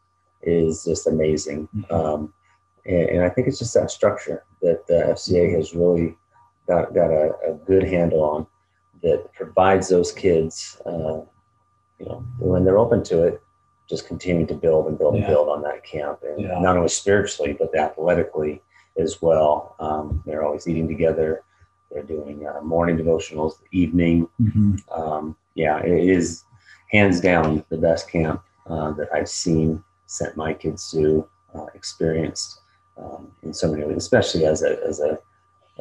is 0.41 0.86
just 0.86 1.07
amazing. 1.07 1.67
Mm-hmm. 1.75 1.93
Um, 1.93 2.34
and, 2.86 3.10
and, 3.10 3.24
I 3.24 3.29
think 3.29 3.48
it's 3.48 3.60
just 3.60 3.74
that 3.74 3.91
structure 3.91 4.43
that 4.62 4.86
the 4.88 4.93
FCA 4.93 5.55
has 5.55 5.75
really 5.75 6.15
got, 6.67 6.93
got 6.93 7.12
a, 7.12 7.34
a 7.48 7.53
good 7.65 7.84
handle 7.84 8.24
on 8.24 8.48
that 9.03 9.31
provides 9.34 9.89
those 9.89 10.12
kids, 10.12 10.81
uh, 10.86 11.22
you 12.00 12.05
know, 12.05 12.25
when 12.39 12.65
they're 12.65 12.79
open 12.79 13.03
to 13.03 13.24
it, 13.24 13.41
just 13.88 14.07
continue 14.07 14.45
to 14.48 14.55
build 14.55 14.88
and 14.88 14.98
build 14.98 15.15
yeah. 15.15 15.22
and 15.22 15.27
build 15.27 15.50
on 15.50 15.62
that 15.62 15.84
camp. 15.84 16.19
And 16.24 16.41
yeah. 16.41 16.60
not 16.60 16.75
only 16.75 16.89
spiritually, 16.89 17.55
but 17.57 17.75
athletically 17.77 18.62
as 18.98 19.22
well. 19.22 19.75
Um, 19.79 20.24
they're 20.25 20.43
always 20.43 20.67
eating 20.67 20.88
together. 20.88 21.43
They're 21.91 22.03
doing 22.03 22.48
uh, 22.48 22.62
morning 22.62 22.98
devotionals, 22.98 23.53
evening. 23.72 24.27
Mm-hmm. 24.41 24.75
Um, 24.91 25.36
yeah, 25.53 25.79
it 25.79 26.10
is 26.10 26.43
hands 26.91 27.22
down 27.22 27.63
the 27.69 27.77
best 27.77 28.10
camp 28.10 28.41
uh, 28.67 28.91
that 28.93 29.10
I've 29.13 29.29
seen, 29.29 29.84
sent 30.07 30.36
my 30.36 30.53
kids 30.53 30.91
to, 30.91 31.27
uh, 31.53 31.67
experienced 31.74 32.60
um, 32.98 33.31
in 33.43 33.53
so 33.53 33.72
many 33.72 33.84
ways, 33.84 33.98
especially 33.98 34.45
as 34.45 34.63
a 34.63 34.84
as 34.86 35.00
a 35.00 35.19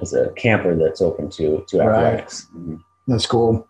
as 0.01 0.15
a 0.15 0.31
camper 0.31 0.75
that's 0.75 1.01
open 1.01 1.31
to 1.31 1.65
to 1.69 1.81
athletics. 1.81 2.49
Right. 2.53 2.63
Mm-hmm. 2.63 2.77
That's 3.07 3.27
cool. 3.27 3.69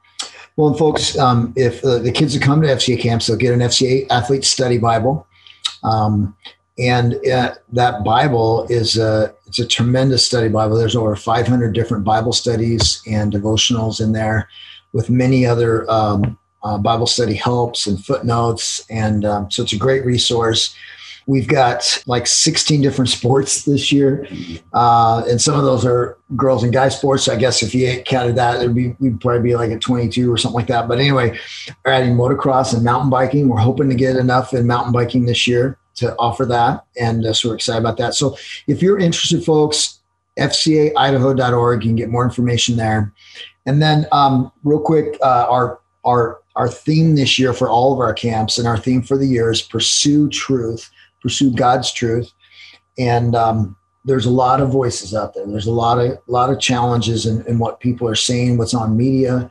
Well, 0.57 0.69
and 0.69 0.79
folks, 0.79 1.19
um, 1.19 1.53
if 1.57 1.85
uh, 1.85 1.99
the 1.99 2.13
kids 2.13 2.35
who 2.35 2.41
come 2.41 2.63
to 2.63 2.69
FCA 2.69 3.01
camps, 3.01 3.27
they'll 3.27 3.37
get 3.37 3.53
an 3.53 3.61
FCA 3.61 4.07
athlete 4.11 4.45
study 4.45 4.79
Bible. 4.79 5.27
Um, 5.83 6.37
and 6.79 7.15
uh, 7.27 7.55
that 7.73 8.05
Bible 8.05 8.67
is 8.69 8.97
a 8.97 9.35
it's 9.47 9.59
a 9.59 9.67
tremendous 9.67 10.27
study 10.27 10.49
Bible. 10.49 10.77
There's 10.77 10.97
over 10.97 11.15
500 11.15 11.73
different 11.73 12.05
Bible 12.05 12.33
studies 12.33 13.03
and 13.07 13.33
devotionals 13.33 14.01
in 14.01 14.13
there, 14.13 14.49
with 14.93 15.11
many 15.11 15.47
other 15.47 15.89
um, 15.91 16.39
uh, 16.65 16.79
Bible 16.79 17.07
study 17.07 17.35
helps 17.35 17.87
and 17.87 18.05
footnotes. 18.05 18.85
And 18.91 19.25
um, 19.25 19.51
so 19.51 19.63
it's 19.63 19.73
a 19.73 19.79
great 19.79 20.05
resource. 20.05 20.75
We've 21.27 21.49
got 21.49 22.03
like 22.07 22.27
16 22.27 22.83
different 22.83 23.09
sports 23.09 23.65
this 23.65 23.91
year. 23.91 24.27
Uh, 24.73 25.25
and 25.29 25.41
some 25.41 25.59
of 25.59 25.65
those 25.65 25.85
are 25.85 26.19
girls 26.37 26.63
and 26.63 26.73
guys 26.73 26.97
sports. 26.99 27.25
So 27.25 27.33
I 27.33 27.37
guess 27.37 27.63
if 27.63 27.75
you 27.75 28.03
counted 28.05 28.37
that, 28.37 28.61
it'd 28.61 28.75
be, 28.75 28.95
we'd 29.01 29.21
probably 29.21 29.43
be 29.43 29.57
like 29.57 29.71
at 29.71 29.81
22 29.81 30.31
or 30.31 30.37
something 30.37 30.57
like 30.57 30.67
that. 30.69 30.89
But 30.89 30.99
anyway, 30.99 31.39
we're 31.85 31.93
adding 31.93 32.15
motocross 32.15 32.75
and 32.75 32.85
mountain 32.85 33.11
biking. 33.11 33.49
We're 33.49 33.59
hoping 33.59 33.89
to 33.89 33.95
get 33.95 34.17
enough 34.17 34.53
in 34.53 34.67
mountain 34.67 34.93
biking 34.93 35.27
this 35.27 35.47
year 35.47 35.79
to 35.97 36.15
offer 36.19 36.45
that. 36.47 36.85
And 37.01 37.25
uh, 37.25 37.33
so 37.33 37.49
we're 37.49 37.55
excited 37.57 37.81
about 37.81 37.97
that. 37.99 38.15
So 38.15 38.37
if 38.67 38.83
you're 38.83 38.99
interested, 38.99 39.45
folks, 39.45 40.01
fcaidaho.org, 40.39 41.85
you 41.85 41.89
can 41.89 41.97
get 41.97 42.09
more 42.09 42.25
information 42.25 42.77
there. 42.77 43.13
And 43.67 43.81
then, 43.81 44.07
um, 44.13 44.53
real 44.63 44.81
quick, 44.81 45.17
uh, 45.23 45.47
our 45.49 45.81
our 46.05 46.41
our 46.57 46.69
theme 46.69 47.17
this 47.17 47.39
year 47.39 47.53
for 47.53 47.69
all 47.69 47.93
of 47.93 48.01
our 48.01 48.15
camps 48.15 48.59
and 48.59 48.69
our 48.69 48.79
theme 48.79 49.03
for 49.03 49.17
the 49.17 49.27
year 49.27 49.51
is 49.51 49.63
pursue 49.63 50.29
truth, 50.29 50.91
pursue 51.25 51.51
God's 51.51 51.91
truth. 51.91 52.31
And 52.99 53.35
um, 53.35 53.77
there's 54.05 54.27
a 54.27 54.31
lot 54.31 54.61
of 54.61 54.69
voices 54.69 55.15
out 55.15 55.33
there. 55.33 55.47
There's 55.47 55.67
a 55.67 55.73
lot 55.73 55.99
of 55.99 56.19
lot 56.27 56.51
of 56.51 56.61
challenges 56.61 57.25
in, 57.25 57.45
in 57.47 57.59
what 57.59 57.81
people 57.81 58.07
are 58.07 58.15
saying, 58.15 58.59
what's 58.59 58.75
on 58.75 58.95
media, 58.97 59.51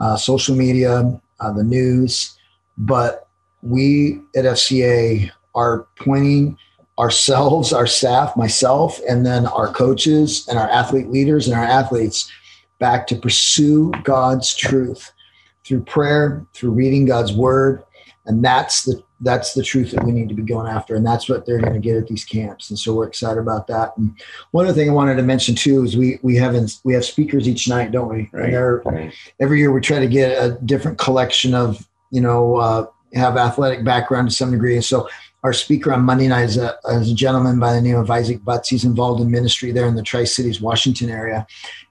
uh, 0.00 0.16
social 0.16 0.56
media, 0.56 1.20
uh, 1.38 1.52
the 1.52 1.62
news. 1.62 2.36
But 2.76 3.28
we 3.62 4.20
at 4.34 4.44
FCA 4.44 5.30
are 5.54 5.86
pointing 5.96 6.58
ourselves, 6.98 7.72
our 7.72 7.86
staff, 7.86 8.36
myself, 8.36 9.00
and 9.08 9.24
then 9.24 9.46
our 9.46 9.72
coaches 9.72 10.46
and 10.48 10.58
our 10.58 10.68
athlete 10.68 11.08
leaders 11.08 11.46
and 11.46 11.56
our 11.56 11.64
athletes 11.64 12.30
back 12.80 13.06
to 13.06 13.16
pursue 13.16 13.92
God's 14.02 14.56
truth 14.56 15.12
through 15.64 15.84
prayer, 15.84 16.44
through 16.52 16.72
reading 16.72 17.06
God's 17.06 17.32
word. 17.32 17.84
And 18.26 18.44
that's 18.44 18.82
the 18.82 19.00
that's 19.22 19.54
the 19.54 19.62
truth 19.62 19.92
that 19.92 20.04
we 20.04 20.12
need 20.12 20.28
to 20.28 20.34
be 20.34 20.42
going 20.42 20.66
after. 20.66 20.96
And 20.96 21.06
that's 21.06 21.28
what 21.28 21.46
they're 21.46 21.60
going 21.60 21.72
to 21.72 21.78
get 21.78 21.96
at 21.96 22.08
these 22.08 22.24
camps. 22.24 22.70
And 22.70 22.78
so 22.78 22.94
we're 22.94 23.06
excited 23.06 23.40
about 23.40 23.66
that. 23.68 23.96
And 23.96 24.20
one 24.50 24.66
other 24.66 24.74
thing 24.74 24.90
I 24.90 24.92
wanted 24.92 25.14
to 25.16 25.22
mention 25.22 25.54
too 25.54 25.84
is 25.84 25.96
we 25.96 26.18
we 26.22 26.36
have 26.36 26.54
we 26.84 26.92
have 26.94 27.04
speakers 27.04 27.48
each 27.48 27.68
night, 27.68 27.92
don't 27.92 28.08
we? 28.08 28.28
Right. 28.32 28.52
right. 28.84 29.14
Every 29.40 29.58
year 29.60 29.72
we 29.72 29.80
try 29.80 30.00
to 30.00 30.08
get 30.08 30.32
a 30.42 30.58
different 30.64 30.98
collection 30.98 31.54
of, 31.54 31.88
you 32.10 32.20
know, 32.20 32.56
uh, 32.56 32.86
have 33.14 33.36
athletic 33.36 33.84
background 33.84 34.28
to 34.28 34.34
some 34.34 34.50
degree. 34.50 34.74
And 34.74 34.84
so 34.84 35.08
our 35.42 35.52
speaker 35.52 35.92
on 35.92 36.02
Monday 36.02 36.28
night 36.28 36.44
is 36.44 36.56
a, 36.56 36.78
is 36.90 37.10
a, 37.10 37.14
gentleman 37.14 37.58
by 37.58 37.72
the 37.72 37.80
name 37.80 37.96
of 37.96 38.10
Isaac 38.10 38.44
Butts. 38.44 38.68
He's 38.68 38.84
involved 38.84 39.20
in 39.20 39.30
ministry 39.30 39.72
there 39.72 39.86
in 39.86 39.96
the 39.96 40.02
Tri 40.02 40.22
Cities, 40.22 40.60
Washington 40.60 41.10
area, 41.10 41.46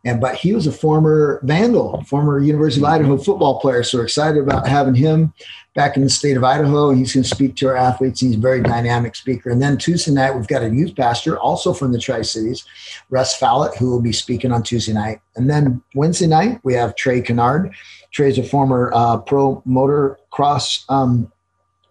and 0.06 0.22
but 0.22 0.36
he 0.36 0.54
was 0.54 0.68
a 0.68 0.72
former 0.72 1.42
Vandal, 1.44 2.02
former 2.06 2.40
University 2.40 2.82
of 2.82 2.90
Idaho 2.90 3.18
football 3.18 3.60
player. 3.60 3.84
So 3.84 3.98
we're 3.98 4.06
excited 4.06 4.42
about 4.42 4.68
having 4.68 4.96
him 4.96 5.34
back 5.76 5.98
in 5.98 6.04
the 6.04 6.10
state 6.10 6.38
of 6.38 6.44
Idaho. 6.44 6.92
He's 6.92 7.14
going 7.14 7.24
to 7.24 7.30
speak 7.30 7.56
to 7.58 7.68
our 7.68 7.76
athletes. 7.76 8.22
He's 8.22 8.36
a 8.36 8.40
very 8.40 8.62
dynamic 8.62 9.16
speaker. 9.16 9.50
And 9.50 9.62
then 9.62 9.78
Tuesday 9.78 10.12
night 10.12 10.36
we've 10.36 10.48
got 10.48 10.64
a 10.64 10.70
youth 10.70 10.96
pastor, 10.96 11.38
also 11.38 11.74
from 11.74 11.92
the 11.92 12.00
Tri 12.00 12.22
Cities, 12.22 12.66
Russ 13.10 13.36
Fallett, 13.38 13.76
who 13.78 13.90
will 13.90 14.02
be 14.02 14.14
speaking 14.14 14.54
on 14.54 14.64
Tuesday 14.64 14.94
night. 14.94 15.20
And 15.36 15.50
then 15.50 15.82
Wednesday 15.94 16.28
night 16.28 16.62
we 16.64 16.74
have 16.76 16.96
Trey 16.96 17.22
Kennard. 17.22 17.74
Trey's 18.12 18.38
a 18.38 18.44
former 18.44 18.92
uh, 18.94 19.18
pro 19.18 19.62
motocross 19.68 20.86
um, 20.90 21.32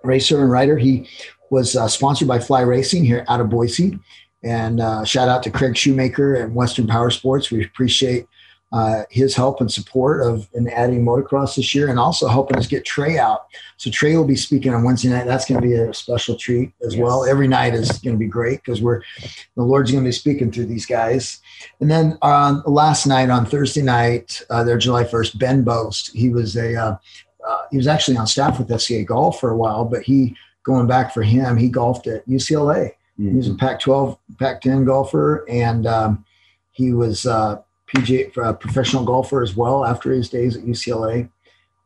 racer 0.03 0.41
and 0.41 0.51
rider. 0.51 0.79
He 0.79 1.09
was 1.51 1.77
uh, 1.77 1.89
sponsored 1.89 2.29
by 2.29 2.39
Fly 2.39 2.61
Racing 2.63 3.05
here 3.05 3.25
out 3.29 3.41
of 3.41 3.51
Boise. 3.51 3.99
And 4.43 4.81
uh, 4.81 5.05
shout 5.05 5.29
out 5.29 5.43
to 5.43 5.51
Craig 5.51 5.77
Shoemaker 5.77 6.35
and 6.35 6.55
Western 6.55 6.87
Power 6.87 7.11
Sports. 7.11 7.51
We 7.51 7.65
appreciate 7.65 8.27
uh, 8.73 9.03
his 9.11 9.35
help 9.35 9.61
and 9.61 9.71
support 9.71 10.23
of 10.23 10.49
in 10.55 10.69
adding 10.69 11.05
motocross 11.05 11.57
this 11.57 11.75
year, 11.75 11.89
and 11.89 11.99
also 11.99 12.29
helping 12.29 12.57
us 12.57 12.69
get 12.69 12.85
Trey 12.85 13.19
out. 13.19 13.47
So 13.79 13.91
Trey 13.91 14.17
will 14.17 14.27
be 14.27 14.37
speaking 14.37 14.73
on 14.73 14.85
Wednesday 14.85 15.09
night. 15.09 15.27
That's 15.27 15.45
going 15.45 15.61
to 15.61 15.67
be 15.67 15.75
a 15.75 15.93
special 15.93 16.37
treat 16.37 16.73
as 16.87 16.95
yes. 16.95 17.03
well. 17.03 17.25
Every 17.25 17.49
night 17.49 17.75
is 17.75 17.91
going 17.99 18.15
to 18.15 18.19
be 18.19 18.29
great 18.29 18.63
because 18.65 18.81
we're 18.81 19.03
the 19.57 19.63
Lord's 19.63 19.91
going 19.91 20.05
to 20.05 20.09
be 20.09 20.13
speaking 20.13 20.53
through 20.53 20.67
these 20.67 20.87
guys. 20.87 21.41
And 21.81 21.91
then 21.91 22.17
on 22.23 22.63
last 22.65 23.07
night 23.07 23.29
on 23.29 23.45
Thursday 23.45 23.83
night, 23.83 24.41
uh, 24.51 24.63
their 24.63 24.79
July 24.79 25.05
first, 25.05 25.39
Ben 25.39 25.65
Boast. 25.65 26.13
He 26.15 26.29
was 26.29 26.57
a 26.57 26.77
uh, 26.77 26.97
uh, 27.47 27.63
he 27.73 27.77
was 27.77 27.89
actually 27.89 28.17
on 28.19 28.27
staff 28.27 28.59
with 28.59 28.69
FCA 28.69 29.05
Golf 29.05 29.41
for 29.41 29.51
a 29.51 29.57
while, 29.57 29.85
but 29.85 30.03
he 30.03 30.37
going 30.63 30.87
back 30.87 31.13
for 31.13 31.23
him, 31.23 31.57
he 31.57 31.69
golfed 31.69 32.07
at 32.07 32.27
UCLA. 32.29 32.93
Mm-hmm. 33.19 33.31
He 33.31 33.37
was 33.37 33.49
a 33.49 33.55
Pac-12, 33.55 34.19
Pac-10 34.39 34.87
golfer, 34.87 35.45
and 35.49 35.87
um, 35.87 36.25
he 36.73 36.93
was 36.93 37.27
uh, 37.27 37.61
PGA 37.95 38.35
a 38.37 38.55
professional 38.55 39.05
golfer 39.05 39.43
as 39.43 39.57
well 39.57 39.85
after 39.85 40.13
his 40.13 40.29
days 40.29 40.57
at 40.57 40.65
UCLA, 40.65 41.29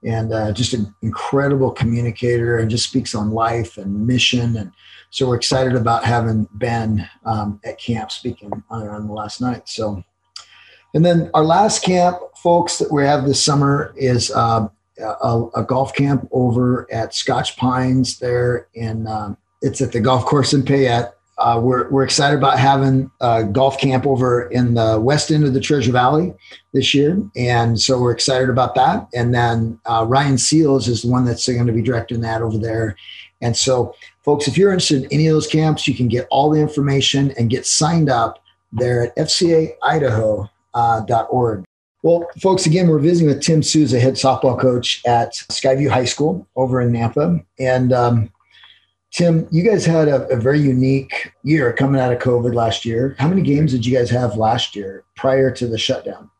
and 0.04 0.32
uh, 0.32 0.52
just 0.52 0.74
an 0.74 0.94
incredible 1.02 1.70
communicator 1.70 2.58
and 2.58 2.70
just 2.70 2.88
speaks 2.88 3.14
on 3.14 3.30
life 3.30 3.78
and 3.78 4.06
mission. 4.06 4.56
And 4.56 4.70
so 5.10 5.28
we're 5.28 5.36
excited 5.36 5.74
about 5.74 6.04
having 6.04 6.46
Ben 6.54 7.08
um, 7.24 7.60
at 7.64 7.78
camp 7.78 8.10
speaking 8.10 8.50
on, 8.68 8.86
on 8.88 9.06
the 9.06 9.12
last 9.12 9.40
night. 9.40 9.68
So, 9.68 10.04
and 10.92 11.04
then 11.04 11.30
our 11.32 11.44
last 11.44 11.82
camp, 11.82 12.18
folks, 12.36 12.78
that 12.78 12.92
we 12.92 13.04
have 13.04 13.24
this 13.24 13.42
summer 13.42 13.94
is 13.96 14.30
uh, 14.30 14.68
a, 14.98 15.46
a, 15.56 15.64
golf 15.64 15.94
camp 15.94 16.28
over 16.30 16.86
at 16.92 17.14
Scotch 17.14 17.56
Pines 17.56 18.18
there 18.18 18.68
in 18.74 19.06
um, 19.06 19.38
it's 19.64 19.80
at 19.80 19.92
the 19.92 20.00
golf 20.00 20.26
course 20.26 20.52
in 20.52 20.62
Payette. 20.62 21.14
Uh, 21.36 21.60
we're, 21.60 21.90
we're 21.90 22.04
excited 22.04 22.38
about 22.38 22.56
having 22.58 23.10
a 23.20 23.42
golf 23.42 23.76
camp 23.78 24.06
over 24.06 24.48
in 24.50 24.74
the 24.74 25.00
west 25.00 25.32
end 25.32 25.44
of 25.44 25.52
the 25.52 25.60
Treasure 25.60 25.90
Valley 25.90 26.32
this 26.72 26.94
year. 26.94 27.20
And 27.34 27.80
so 27.80 28.00
we're 28.00 28.12
excited 28.12 28.50
about 28.50 28.76
that. 28.76 29.08
And 29.14 29.34
then 29.34 29.80
uh, 29.86 30.04
Ryan 30.06 30.38
Seals 30.38 30.86
is 30.86 31.02
the 31.02 31.08
one 31.08 31.24
that's 31.24 31.48
going 31.48 31.66
to 31.66 31.72
be 31.72 31.82
directing 31.82 32.20
that 32.20 32.40
over 32.40 32.58
there. 32.58 32.96
And 33.40 33.56
so, 33.56 33.96
folks, 34.22 34.46
if 34.46 34.56
you're 34.56 34.70
interested 34.70 35.02
in 35.02 35.12
any 35.12 35.26
of 35.26 35.34
those 35.34 35.48
camps, 35.48 35.88
you 35.88 35.94
can 35.94 36.06
get 36.08 36.28
all 36.30 36.50
the 36.50 36.60
information 36.60 37.32
and 37.32 37.50
get 37.50 37.66
signed 37.66 38.08
up 38.08 38.40
there 38.72 39.02
at 39.02 39.16
fcaidaho.org. 39.16 41.64
Well, 42.04 42.28
folks, 42.38 42.66
again, 42.66 42.88
we're 42.88 42.98
visiting 42.98 43.28
with 43.28 43.40
Tim 43.40 43.62
Souza, 43.62 43.98
head 43.98 44.12
softball 44.12 44.60
coach 44.60 45.00
at 45.06 45.32
Skyview 45.32 45.88
High 45.88 46.04
School 46.04 46.46
over 46.54 46.82
in 46.82 46.92
Nampa. 46.92 47.42
And 47.58 47.94
um, 47.94 48.30
Tim, 49.10 49.48
you 49.50 49.62
guys 49.64 49.86
had 49.86 50.08
a, 50.08 50.28
a, 50.28 50.36
very 50.36 50.60
unique 50.60 51.32
year 51.44 51.72
coming 51.72 51.98
out 51.98 52.12
of 52.12 52.18
COVID 52.18 52.54
last 52.54 52.84
year. 52.84 53.16
How 53.18 53.26
many 53.26 53.40
games 53.40 53.72
did 53.72 53.86
you 53.86 53.96
guys 53.96 54.10
have 54.10 54.36
last 54.36 54.76
year 54.76 55.04
prior 55.16 55.50
to 55.52 55.66
the 55.66 55.78
shutdown? 55.78 56.30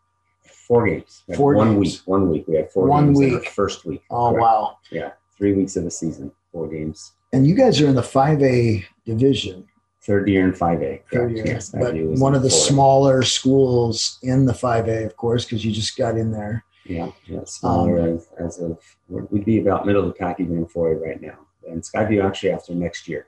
Four 0.45 0.87
games. 0.87 1.23
Four 1.35 1.55
one 1.55 1.73
games. 1.73 1.79
week. 1.79 2.01
One 2.05 2.29
week. 2.29 2.45
We 2.47 2.57
had 2.57 2.71
four 2.71 2.87
One 2.87 3.15
games 3.15 3.19
week. 3.19 3.49
first 3.49 3.87
week. 3.87 4.03
Oh, 4.11 4.33
Correct. 4.33 4.43
wow. 4.43 4.79
Yeah. 4.91 5.13
Three 5.39 5.55
weeks 5.55 5.77
of 5.77 5.85
the 5.85 5.91
season. 5.91 6.31
Four 6.53 6.69
games. 6.69 7.13
And 7.33 7.47
you 7.47 7.55
guys 7.55 7.81
are 7.81 7.87
in 7.89 7.95
the 7.95 8.03
5A 8.03 8.85
division. 9.07 9.67
Third 10.05 10.29
year 10.29 10.45
in 10.45 10.53
5A. 10.53 10.59
Third 10.59 11.03
correct. 11.11 11.37
year. 11.37 11.47
Yes. 11.47 11.71
but 11.71 11.95
one 11.97 12.35
of 12.35 12.43
the 12.43 12.49
4A. 12.49 12.69
smaller 12.69 13.23
schools 13.23 14.19
in 14.23 14.45
the 14.45 14.53
5A, 14.53 15.07
of 15.07 15.17
course, 15.17 15.45
because 15.45 15.65
you 15.65 15.73
just 15.73 15.97
got 15.97 16.17
in 16.19 16.31
there. 16.31 16.65
Yeah, 16.85 17.11
yeah, 17.25 17.41
smaller 17.47 17.99
Um, 18.01 18.09
as, 18.17 18.29
as 18.39 18.59
of 18.61 18.79
we'd 19.09 19.47
be 19.47 19.59
about 19.61 19.87
middle 19.87 20.03
of 20.03 20.09
the 20.09 20.15
pack 20.15 20.41
even 20.41 20.59
in 20.59 20.67
4A 20.67 21.01
right 21.01 21.21
now. 21.23 21.39
And 21.69 21.83
Skyview 21.83 22.23
actually 22.23 22.51
after 22.51 22.75
next 22.75 23.09
year. 23.09 23.27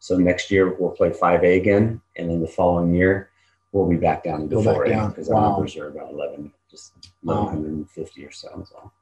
So 0.00 0.18
next 0.18 0.50
year 0.50 0.74
we'll 0.74 0.90
play 0.90 1.08
5A 1.10 1.56
again, 1.58 2.02
and 2.16 2.28
then 2.28 2.40
the 2.42 2.48
following 2.48 2.92
year 2.94 3.30
we'll 3.72 3.88
be 3.88 3.96
back 3.96 4.24
down 4.24 4.42
to 4.42 4.46
Go 4.48 4.60
4A 4.62 5.08
because 5.08 5.28
Wow. 5.30 5.36
our 5.36 5.50
numbers 5.52 5.76
are 5.78 5.88
about 5.88 6.10
11, 6.12 6.52
just 6.70 6.92
Wow. 7.24 7.44
150 7.44 8.26
or 8.26 8.30
so 8.30 8.48
as 8.60 8.70
well. 8.74 8.92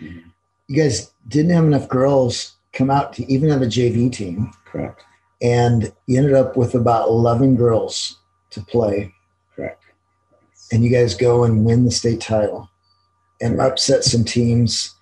Mhm. 0.00 0.22
You 0.68 0.76
guys 0.76 1.12
didn't 1.26 1.50
have 1.50 1.64
enough 1.64 1.88
girls 1.88 2.54
come 2.72 2.90
out 2.90 3.12
to 3.14 3.24
even 3.32 3.48
have 3.48 3.62
a 3.62 3.66
JV 3.66 4.08
team. 4.08 4.52
Correct, 4.64 5.04
and 5.42 5.92
you 6.06 6.18
ended 6.18 6.34
up 6.34 6.56
with 6.56 6.74
about 6.74 7.08
11 7.08 7.56
girls 7.56 8.18
to 8.50 8.60
play. 8.60 9.14
Correct. 9.56 9.82
and 10.72 10.84
you 10.84 10.90
guys 10.90 11.14
go 11.14 11.44
and 11.44 11.64
win 11.64 11.84
the 11.84 11.90
state 11.90 12.20
title 12.20 12.68
and 13.40 13.60
upset 13.60 14.04
some 14.04 14.24
teams 14.24 14.94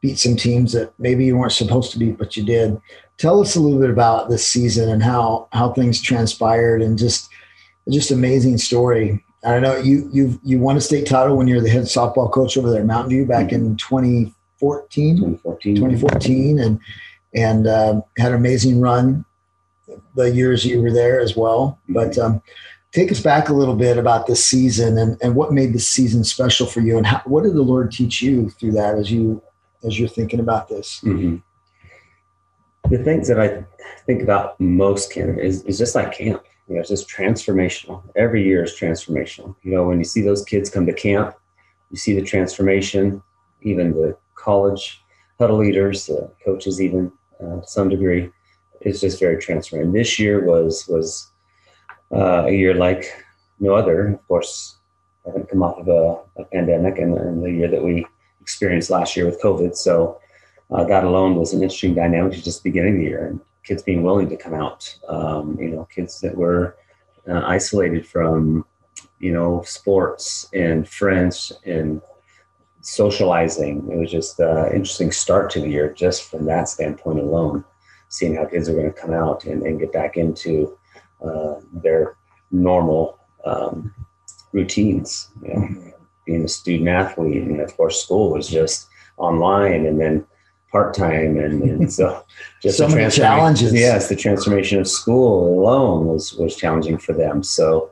beat 0.00 0.18
some 0.18 0.36
teams 0.36 0.72
that 0.72 0.92
maybe 0.98 1.24
you 1.24 1.36
weren't 1.36 1.52
supposed 1.52 1.90
to 1.92 1.98
beat 1.98 2.18
but 2.18 2.36
you 2.36 2.44
did. 2.44 2.80
Tell 3.16 3.40
us 3.40 3.56
a 3.56 3.60
little 3.60 3.80
bit 3.80 3.90
about 3.90 4.28
this 4.28 4.46
season 4.46 4.88
and 4.90 5.02
how 5.02 5.48
how 5.52 5.72
things 5.72 6.00
transpired 6.00 6.82
and 6.82 6.96
just 6.96 7.28
just 7.90 8.10
amazing 8.10 8.58
story. 8.58 9.24
I 9.44 9.52
don't 9.52 9.62
know 9.62 9.76
you 9.76 10.08
you 10.12 10.40
you 10.44 10.60
won 10.60 10.76
a 10.76 10.80
state 10.80 11.06
title 11.06 11.36
when 11.36 11.48
you're 11.48 11.60
the 11.60 11.68
head 11.68 11.84
softball 11.84 12.30
coach 12.30 12.56
over 12.56 12.70
there 12.70 12.80
at 12.80 12.86
mountain 12.86 13.10
view 13.10 13.26
back 13.26 13.52
in 13.52 13.76
2014 13.76 15.16
2014. 15.16 15.74
2014 15.76 16.58
and 16.60 16.80
and 17.34 17.66
um, 17.66 18.02
had 18.16 18.32
an 18.32 18.38
amazing 18.38 18.80
run 18.80 19.24
the 20.14 20.30
years 20.30 20.64
you 20.64 20.82
were 20.82 20.92
there 20.92 21.20
as 21.20 21.36
well. 21.36 21.78
But 21.88 22.18
um, 22.18 22.42
take 22.92 23.12
us 23.12 23.20
back 23.20 23.48
a 23.48 23.52
little 23.52 23.76
bit 23.76 23.98
about 23.98 24.26
this 24.26 24.44
season 24.44 24.98
and, 24.98 25.18
and 25.22 25.34
what 25.34 25.52
made 25.52 25.72
this 25.72 25.88
season 25.88 26.24
special 26.24 26.66
for 26.66 26.80
you 26.80 26.96
and 26.96 27.06
how, 27.06 27.22
what 27.24 27.44
did 27.44 27.54
the 27.54 27.62
Lord 27.62 27.92
teach 27.92 28.22
you 28.22 28.50
through 28.50 28.72
that 28.72 28.94
as 28.94 29.10
you 29.10 29.42
as 29.84 29.98
you're 29.98 30.08
thinking 30.08 30.40
about 30.40 30.68
this? 30.68 31.00
Mhm. 31.04 31.42
The 32.90 32.98
things 33.04 33.28
that 33.28 33.38
I 33.38 33.64
think 34.06 34.22
about 34.22 34.58
most, 34.58 35.12
Ken, 35.12 35.38
is, 35.38 35.62
is 35.64 35.78
just 35.78 35.94
like 35.94 36.12
camp. 36.12 36.42
You 36.66 36.74
know, 36.74 36.80
it's 36.80 36.88
just 36.88 37.08
transformational. 37.08 38.02
Every 38.16 38.42
year 38.42 38.64
is 38.64 38.74
transformational. 38.74 39.54
You 39.62 39.72
know, 39.72 39.86
when 39.86 39.98
you 39.98 40.04
see 40.04 40.22
those 40.22 40.44
kids 40.44 40.68
come 40.68 40.86
to 40.86 40.92
camp, 40.92 41.34
you 41.90 41.96
see 41.96 42.14
the 42.14 42.22
transformation, 42.22 43.22
even 43.62 43.92
the 43.92 44.16
college 44.34 45.02
huddle 45.38 45.58
leaders, 45.58 46.06
the 46.06 46.30
coaches, 46.44 46.80
even 46.80 47.12
uh, 47.40 47.60
to 47.60 47.66
some 47.66 47.88
degree, 47.88 48.30
it's 48.80 49.00
just 49.00 49.20
very 49.20 49.36
transformative. 49.36 49.92
This 49.92 50.18
year 50.18 50.44
was 50.44 50.86
was 50.88 51.30
uh, 52.12 52.44
a 52.46 52.52
year 52.52 52.74
like 52.74 53.04
no 53.60 53.74
other. 53.74 54.08
Of 54.08 54.28
course, 54.28 54.76
I 55.26 55.30
haven't 55.30 55.50
come 55.50 55.62
off 55.62 55.78
of 55.78 55.88
a, 55.88 56.42
a 56.42 56.44
pandemic 56.46 56.98
and, 56.98 57.16
and 57.16 57.44
the 57.44 57.50
year 57.50 57.68
that 57.68 57.82
we 57.82 58.06
experienced 58.40 58.90
last 58.90 59.16
year 59.16 59.26
with 59.26 59.42
COVID. 59.42 59.76
So 59.76 60.20
uh, 60.70 60.84
that 60.84 61.04
alone 61.04 61.34
was 61.36 61.52
an 61.52 61.62
interesting 61.62 61.94
dynamic 61.94 62.32
just 62.32 62.64
beginning 62.64 62.98
the 62.98 63.04
year 63.04 63.26
and 63.26 63.40
kids 63.64 63.82
being 63.82 64.02
willing 64.02 64.28
to 64.28 64.36
come 64.36 64.54
out. 64.54 64.98
Um, 65.08 65.58
you 65.60 65.68
know, 65.70 65.86
kids 65.94 66.20
that 66.20 66.36
were 66.36 66.76
uh, 67.28 67.42
isolated 67.44 68.06
from, 68.06 68.64
you 69.18 69.32
know, 69.32 69.62
sports 69.66 70.48
and 70.54 70.88
friends 70.88 71.52
and 71.66 72.00
socializing. 72.80 73.86
It 73.90 73.98
was 73.98 74.10
just 74.10 74.40
an 74.40 74.72
interesting 74.72 75.12
start 75.12 75.50
to 75.50 75.60
the 75.60 75.68
year 75.68 75.92
just 75.92 76.30
from 76.30 76.46
that 76.46 76.68
standpoint 76.68 77.18
alone, 77.18 77.64
seeing 78.08 78.34
how 78.34 78.44
kids 78.44 78.68
are 78.68 78.74
going 78.74 78.92
to 78.92 79.00
come 79.00 79.12
out 79.12 79.44
and, 79.44 79.62
and 79.62 79.80
get 79.80 79.92
back 79.92 80.16
into 80.16 80.76
uh, 81.24 81.56
their 81.72 82.16
normal 82.50 83.18
um, 83.44 83.94
routines. 84.52 85.28
You 85.42 85.54
know, 85.54 85.92
being 86.26 86.44
a 86.44 86.48
student 86.48 86.88
athlete, 86.88 87.42
and 87.42 87.60
of 87.60 87.76
course, 87.76 88.02
school 88.02 88.30
was 88.30 88.48
just 88.48 88.88
online, 89.16 89.86
and 89.86 90.00
then 90.00 90.26
part 90.70 90.94
time, 90.94 91.38
and, 91.38 91.62
and 91.62 91.92
so 91.92 92.24
just 92.62 92.78
So 92.78 92.86
the 92.86 92.96
many 92.96 93.10
challenges. 93.10 93.72
Yes, 93.72 94.08
the 94.08 94.16
transformation 94.16 94.80
of 94.80 94.88
school 94.88 95.60
alone 95.60 96.06
was 96.06 96.34
was 96.34 96.56
challenging 96.56 96.98
for 96.98 97.12
them. 97.12 97.42
So 97.42 97.90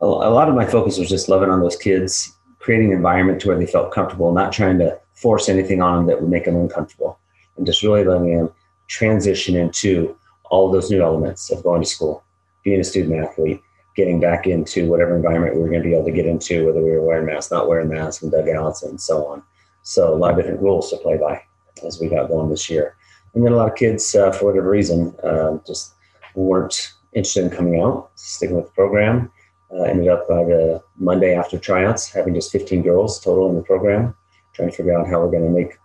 a, 0.00 0.06
a 0.06 0.30
lot 0.30 0.48
of 0.48 0.54
my 0.54 0.66
focus 0.66 0.98
was 0.98 1.08
just 1.08 1.28
loving 1.28 1.50
on 1.50 1.60
those 1.60 1.76
kids, 1.76 2.36
creating 2.58 2.92
an 2.92 2.96
environment 2.96 3.40
to 3.40 3.48
where 3.48 3.58
they 3.58 3.66
felt 3.66 3.92
comfortable, 3.92 4.32
not 4.32 4.52
trying 4.52 4.78
to 4.78 4.98
force 5.14 5.48
anything 5.48 5.82
on 5.82 5.96
them 5.96 6.06
that 6.06 6.20
would 6.20 6.30
make 6.30 6.44
them 6.44 6.56
uncomfortable, 6.56 7.18
and 7.56 7.66
just 7.66 7.82
really 7.82 8.04
letting 8.04 8.36
them 8.36 8.50
transition 8.88 9.56
into 9.56 10.16
all 10.50 10.70
those 10.70 10.90
new 10.90 11.02
elements 11.02 11.50
of 11.50 11.62
going 11.62 11.82
to 11.82 11.88
school, 11.88 12.24
being 12.64 12.80
a 12.80 12.84
student 12.84 13.22
athlete, 13.24 13.62
getting 13.94 14.20
back 14.20 14.46
into 14.46 14.88
whatever 14.88 15.16
environment 15.16 15.54
we 15.54 15.62
were 15.62 15.68
going 15.68 15.82
to 15.82 15.88
be 15.88 15.94
able 15.94 16.04
to 16.04 16.12
get 16.12 16.26
into, 16.26 16.66
whether 16.66 16.82
we 16.82 16.90
were 16.90 17.02
wearing 17.02 17.26
masks, 17.26 17.50
not 17.50 17.68
wearing 17.68 17.88
masks, 17.88 18.22
and 18.22 18.32
dugouts, 18.32 18.82
and 18.82 19.00
so 19.00 19.26
on. 19.26 19.42
So 19.82 20.14
a 20.14 20.16
lot 20.16 20.32
of 20.32 20.36
different 20.36 20.60
rules 20.60 20.90
to 20.90 20.96
play 20.98 21.16
by 21.16 21.42
as 21.84 22.00
we 22.00 22.08
got 22.08 22.28
going 22.28 22.50
this 22.50 22.68
year. 22.68 22.96
And 23.34 23.44
then 23.44 23.52
a 23.52 23.56
lot 23.56 23.70
of 23.70 23.76
kids, 23.76 24.14
uh, 24.14 24.32
for 24.32 24.46
whatever 24.46 24.70
reason, 24.70 25.14
um, 25.22 25.62
just 25.66 25.94
weren't 26.34 26.94
interested 27.12 27.44
in 27.44 27.50
coming 27.50 27.80
out, 27.80 28.10
sticking 28.14 28.56
with 28.56 28.66
the 28.66 28.72
program. 28.72 29.30
Uh, 29.70 29.82
ended 29.82 30.08
up 30.08 30.26
by 30.26 30.44
the 30.44 30.82
Monday 30.96 31.34
after 31.34 31.58
tryouts 31.58 32.08
having 32.08 32.34
just 32.34 32.50
15 32.50 32.82
girls 32.82 33.20
total 33.20 33.50
in 33.50 33.56
the 33.56 33.62
program, 33.62 34.14
trying 34.54 34.70
to 34.70 34.74
figure 34.74 34.98
out 34.98 35.06
how 35.06 35.20
we're 35.20 35.30
going 35.30 35.44
to 35.44 35.50
make 35.50 35.76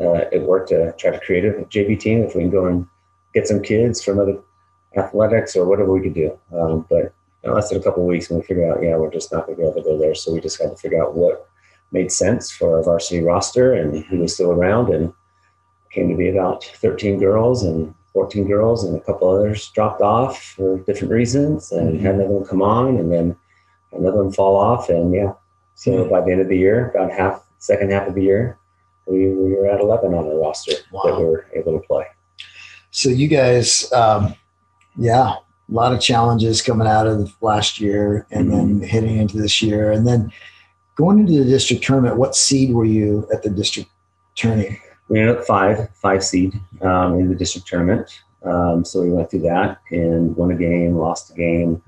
uh, 0.00 0.24
it 0.32 0.42
work 0.42 0.68
to 0.68 0.92
try 0.98 1.10
to 1.10 1.20
create 1.20 1.44
a 1.44 1.52
JV 1.64 1.98
team. 1.98 2.22
If 2.22 2.34
we 2.34 2.42
can 2.42 2.50
go 2.50 2.66
and 2.66 2.86
get 3.34 3.46
some 3.46 3.62
kids 3.62 4.02
from 4.02 4.18
other 4.18 4.38
athletics 4.96 5.56
or 5.56 5.66
whatever 5.66 5.92
we 5.92 6.02
could 6.02 6.14
do. 6.14 6.38
Um, 6.52 6.86
but 6.88 7.12
it 7.42 7.50
lasted 7.50 7.80
a 7.80 7.84
couple 7.84 8.02
of 8.02 8.08
weeks 8.08 8.30
and 8.30 8.40
we 8.40 8.46
figured 8.46 8.70
out, 8.70 8.82
yeah, 8.82 8.96
we're 8.96 9.10
just 9.10 9.32
not 9.32 9.46
going 9.46 9.56
to 9.56 9.62
be 9.62 9.68
able 9.68 9.82
to 9.82 9.88
go 9.88 9.98
there. 9.98 10.14
So 10.14 10.32
we 10.32 10.40
just 10.40 10.60
had 10.60 10.70
to 10.70 10.76
figure 10.76 11.02
out 11.02 11.14
what 11.14 11.48
made 11.90 12.12
sense 12.12 12.50
for 12.50 12.76
our 12.76 12.82
varsity 12.82 13.22
roster 13.22 13.72
and 13.74 14.04
who 14.04 14.18
was 14.18 14.34
still 14.34 14.52
around. 14.52 14.92
And 14.92 15.12
came 15.92 16.08
to 16.08 16.16
be 16.16 16.30
about 16.30 16.64
13 16.64 17.20
girls 17.20 17.62
and 17.62 17.94
14 18.14 18.48
girls 18.48 18.84
and 18.84 18.96
a 18.96 19.00
couple 19.00 19.28
others 19.28 19.70
dropped 19.70 20.00
off 20.00 20.42
for 20.42 20.78
different 20.80 21.12
reasons 21.12 21.70
and 21.70 22.00
had 22.00 22.14
another 22.14 22.30
one 22.30 22.46
come 22.46 22.62
on 22.62 22.96
and 22.96 23.12
then 23.12 23.36
another 23.92 24.22
one 24.22 24.32
fall 24.32 24.56
off. 24.56 24.88
And 24.88 25.14
yeah, 25.14 25.32
so 25.74 26.08
by 26.08 26.20
the 26.20 26.32
end 26.32 26.40
of 26.40 26.48
the 26.48 26.56
year, 26.56 26.90
about 26.90 27.12
half, 27.12 27.44
second 27.58 27.92
half 27.92 28.08
of 28.08 28.14
the 28.14 28.22
year, 28.22 28.58
we, 29.06 29.28
we 29.28 29.54
were 29.54 29.66
at 29.66 29.80
11 29.80 30.14
on 30.14 30.28
the 30.28 30.34
roster 30.34 30.72
that 31.04 31.16
we 31.18 31.24
were 31.24 31.46
able 31.54 31.78
to 31.78 31.86
play. 31.86 32.04
So 32.90 33.08
you 33.08 33.28
guys, 33.28 33.90
um, 33.92 34.34
yeah, 34.96 35.34
a 35.34 35.72
lot 35.72 35.92
of 35.92 36.00
challenges 36.00 36.62
coming 36.62 36.86
out 36.86 37.06
of 37.06 37.34
last 37.40 37.80
year 37.80 38.26
and 38.30 38.52
then 38.52 38.80
hitting 38.80 39.16
into 39.16 39.38
this 39.38 39.62
year. 39.62 39.92
And 39.92 40.06
then 40.06 40.32
going 40.96 41.18
into 41.18 41.32
the 41.32 41.50
district 41.50 41.82
tournament, 41.84 42.18
what 42.18 42.36
seed 42.36 42.74
were 42.74 42.84
you 42.84 43.26
at 43.32 43.42
the 43.42 43.50
district 43.50 43.88
tourney? 44.34 44.78
we 45.12 45.20
ended 45.20 45.36
up 45.36 45.44
five, 45.44 45.90
five 45.94 46.24
seed 46.24 46.54
um, 46.80 47.18
in 47.18 47.28
the 47.28 47.34
district 47.34 47.66
tournament. 47.66 48.22
Um, 48.44 48.82
so 48.82 49.02
we 49.02 49.10
went 49.10 49.30
through 49.30 49.40
that 49.40 49.78
and 49.90 50.34
won 50.36 50.50
a 50.50 50.54
game, 50.54 50.96
lost 50.96 51.30
a 51.30 51.34
game, 51.34 51.82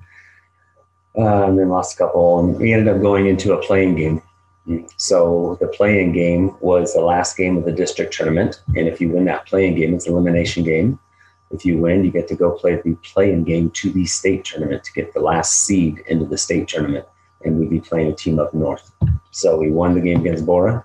uh, 1.17 1.45
and 1.45 1.59
then 1.59 1.71
lost 1.71 1.95
a 1.95 1.99
couple. 1.99 2.41
And 2.41 2.59
we 2.59 2.75
ended 2.75 2.95
up 2.95 3.01
going 3.01 3.27
into 3.27 3.55
a 3.55 3.63
playing 3.63 3.97
game. 3.97 4.23
So 4.97 5.59
the 5.61 5.69
playing 5.69 6.13
game 6.13 6.57
was 6.61 6.95
the 6.95 7.01
last 7.01 7.37
game 7.37 7.57
of 7.57 7.65
the 7.65 7.73
district 7.73 8.15
tournament. 8.15 8.63
And 8.69 8.89
if 8.89 9.01
you 9.01 9.11
win 9.11 9.27
that 9.27 9.47
playing 9.47 9.77
game, 9.77 9.95
it's 9.95 10.07
an 10.07 10.13
elimination 10.13 10.65
game. 10.65 10.99
If 11.51 11.65
you 11.65 11.79
win, 11.79 12.05
you 12.05 12.11
get 12.11 12.29
to 12.29 12.35
go 12.35 12.53
play 12.53 12.81
the 12.83 12.95
playing 13.03 13.45
game 13.45 13.71
to 13.71 13.91
the 13.91 14.07
state 14.07 14.45
tournament 14.45 14.83
to 14.85 14.93
get 14.93 15.13
the 15.13 15.21
last 15.21 15.65
seed 15.65 16.03
into 16.09 16.25
the 16.25 16.39
state 16.39 16.69
tournament. 16.69 17.07
And 17.45 17.59
we'd 17.59 17.71
be 17.71 17.81
playing 17.81 18.11
a 18.11 18.15
team 18.15 18.39
up 18.39 18.55
north. 18.55 18.91
So 19.31 19.59
we 19.59 19.71
won 19.71 19.95
the 19.95 20.01
game 20.01 20.21
against 20.21 20.47
Borah 20.47 20.85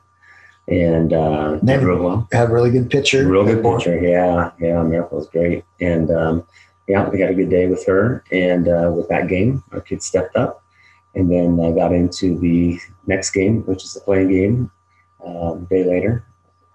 and 0.68 1.14
uh, 1.14 1.56
did 1.58 1.82
real 1.82 2.04
well. 2.04 2.28
Had 2.32 2.50
a 2.50 2.54
really 2.54 2.70
good 2.70 2.90
pitcher. 2.90 3.28
Real 3.28 3.46
good 3.46 3.64
pitcher. 3.64 4.00
Yeah, 4.00 4.52
yeah. 4.60 4.84
Miracle 4.84 5.18
was 5.18 5.28
great. 5.28 5.64
And 5.80 6.12
um, 6.12 6.46
yeah, 6.88 7.10
we 7.10 7.20
had 7.22 7.32
a 7.32 7.34
good 7.34 7.50
day 7.50 7.68
with 7.68 7.86
her. 7.88 8.24
And 8.32 8.68
uh, 8.68 8.92
with 8.94 9.08
that 9.10 9.28
game, 9.28 9.64
our 9.72 9.82
kids 9.82 10.06
stepped 10.06 10.36
up. 10.36 10.64
And 11.16 11.32
then 11.32 11.60
I 11.60 11.72
got 11.72 11.92
into 11.92 12.38
the 12.40 12.80
next 13.08 13.32
game, 13.32 13.62
which 13.64 13.84
is 13.84 13.94
the 13.94 14.02
playing 14.02 14.30
game, 14.30 14.72
um, 15.26 15.66
day 15.66 15.84
later. 15.84 16.24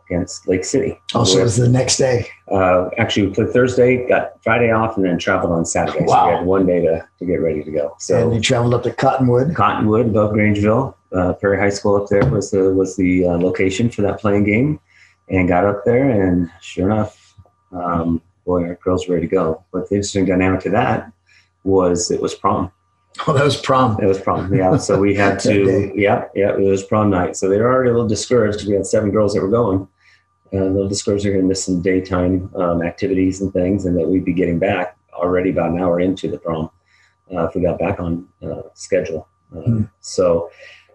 against 0.06 0.46
Lake 0.48 0.64
City. 0.64 1.00
Also, 1.14 1.40
it 1.40 1.42
was 1.42 1.56
the 1.56 1.68
next 1.68 1.96
day. 1.96 2.28
Uh, 2.50 2.88
actually, 2.98 3.26
we 3.26 3.34
played 3.34 3.50
Thursday, 3.50 4.06
got 4.08 4.42
Friday 4.42 4.70
off, 4.70 4.96
and 4.96 5.04
then 5.04 5.18
traveled 5.18 5.52
on 5.52 5.64
Saturday. 5.64 6.04
Wow. 6.04 6.24
So 6.24 6.28
we 6.28 6.36
had 6.36 6.46
one 6.46 6.66
day 6.66 6.80
to, 6.80 7.08
to 7.18 7.24
get 7.24 7.36
ready 7.36 7.62
to 7.62 7.70
go. 7.70 7.96
So 7.98 8.24
and 8.24 8.34
you 8.34 8.40
traveled 8.40 8.74
up 8.74 8.82
to 8.84 8.92
Cottonwood. 8.92 9.54
Cottonwood 9.54 10.06
above 10.06 10.32
Grangeville, 10.32 10.94
uh, 11.12 11.32
Prairie 11.34 11.58
High 11.58 11.70
School 11.70 11.96
up 11.96 12.08
there 12.08 12.26
was 12.26 12.50
the 12.50 12.72
was 12.74 12.96
the 12.96 13.26
uh, 13.26 13.38
location 13.38 13.90
for 13.90 14.02
that 14.02 14.20
playing 14.20 14.44
game, 14.44 14.80
and 15.28 15.48
got 15.48 15.64
up 15.64 15.84
there, 15.84 16.10
and 16.10 16.50
sure 16.60 16.90
enough, 16.90 17.34
um, 17.72 18.20
boy, 18.44 18.64
our 18.64 18.74
girls 18.76 19.08
were 19.08 19.14
ready 19.14 19.26
to 19.26 19.34
go. 19.34 19.64
But 19.72 19.88
the 19.88 19.96
interesting 19.96 20.26
dynamic 20.26 20.60
to 20.60 20.70
that 20.70 21.10
was 21.64 22.10
it 22.10 22.20
was 22.20 22.34
prom. 22.34 22.70
Oh, 23.26 23.32
that 23.32 23.44
was 23.44 23.56
prom. 23.56 24.02
It 24.02 24.06
was 24.06 24.20
prom, 24.20 24.52
yeah. 24.52 24.76
So 24.76 24.98
we 24.98 25.14
had 25.14 25.38
to, 25.40 25.92
yeah, 25.94 26.26
yeah. 26.34 26.50
It 26.50 26.60
was 26.60 26.82
prom 26.82 27.10
night, 27.10 27.36
so 27.36 27.48
they 27.48 27.58
were 27.58 27.72
already 27.72 27.90
a 27.90 27.92
little 27.92 28.08
discouraged. 28.08 28.66
We 28.66 28.74
had 28.74 28.86
seven 28.86 29.10
girls 29.10 29.34
that 29.34 29.40
were 29.40 29.48
going, 29.48 29.86
uh, 30.52 30.64
a 30.64 30.70
little 30.70 30.88
discouraged 30.88 31.24
they're 31.24 31.32
going 31.32 31.44
to 31.44 31.48
miss 31.48 31.64
some 31.64 31.80
daytime 31.80 32.50
um, 32.56 32.82
activities 32.82 33.40
and 33.40 33.52
things, 33.52 33.86
and 33.86 33.96
that 33.96 34.08
we'd 34.08 34.24
be 34.24 34.32
getting 34.32 34.58
back 34.58 34.96
already 35.12 35.50
about 35.50 35.70
an 35.70 35.80
hour 35.80 36.00
into 36.00 36.28
the 36.28 36.38
prom 36.38 36.70
uh, 37.32 37.44
if 37.44 37.54
we 37.54 37.62
got 37.62 37.78
back 37.78 38.00
on 38.00 38.26
uh, 38.42 38.62
schedule. 38.74 39.28
Hmm. 39.52 39.84
So, 40.00 40.50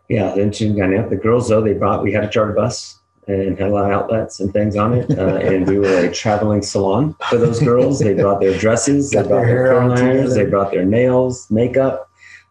yeah, 0.09 0.33
the 0.35 0.41
interesting 0.41 0.75
dynamic. 0.75 1.09
The 1.09 1.15
girls, 1.15 1.47
though, 1.47 1.61
they 1.61 1.73
brought 1.73 2.03
we 2.03 2.11
had 2.11 2.25
a 2.25 2.29
charter 2.29 2.53
bus 2.53 2.99
and 3.27 3.57
had 3.57 3.69
a 3.69 3.73
lot 3.73 3.85
of 3.85 3.91
outlets 3.91 4.41
and 4.41 4.51
things 4.51 4.75
on 4.75 4.93
it, 4.93 5.09
uh, 5.17 5.35
and 5.41 5.67
we 5.67 5.79
were 5.79 6.05
a 6.05 6.11
traveling 6.11 6.61
salon 6.61 7.15
for 7.29 7.37
those 7.37 7.61
girls. 7.61 7.99
They 7.99 8.13
brought 8.13 8.41
their 8.41 8.57
dresses, 8.57 9.11
they 9.11 9.17
Got 9.17 9.29
their 9.29 9.29
brought 9.29 9.45
their 9.45 9.47
hair 9.47 9.81
all 9.81 9.91
irons, 9.91 10.35
they 10.35 10.45
brought 10.45 10.71
their 10.71 10.85
nails, 10.85 11.49
makeup 11.49 12.08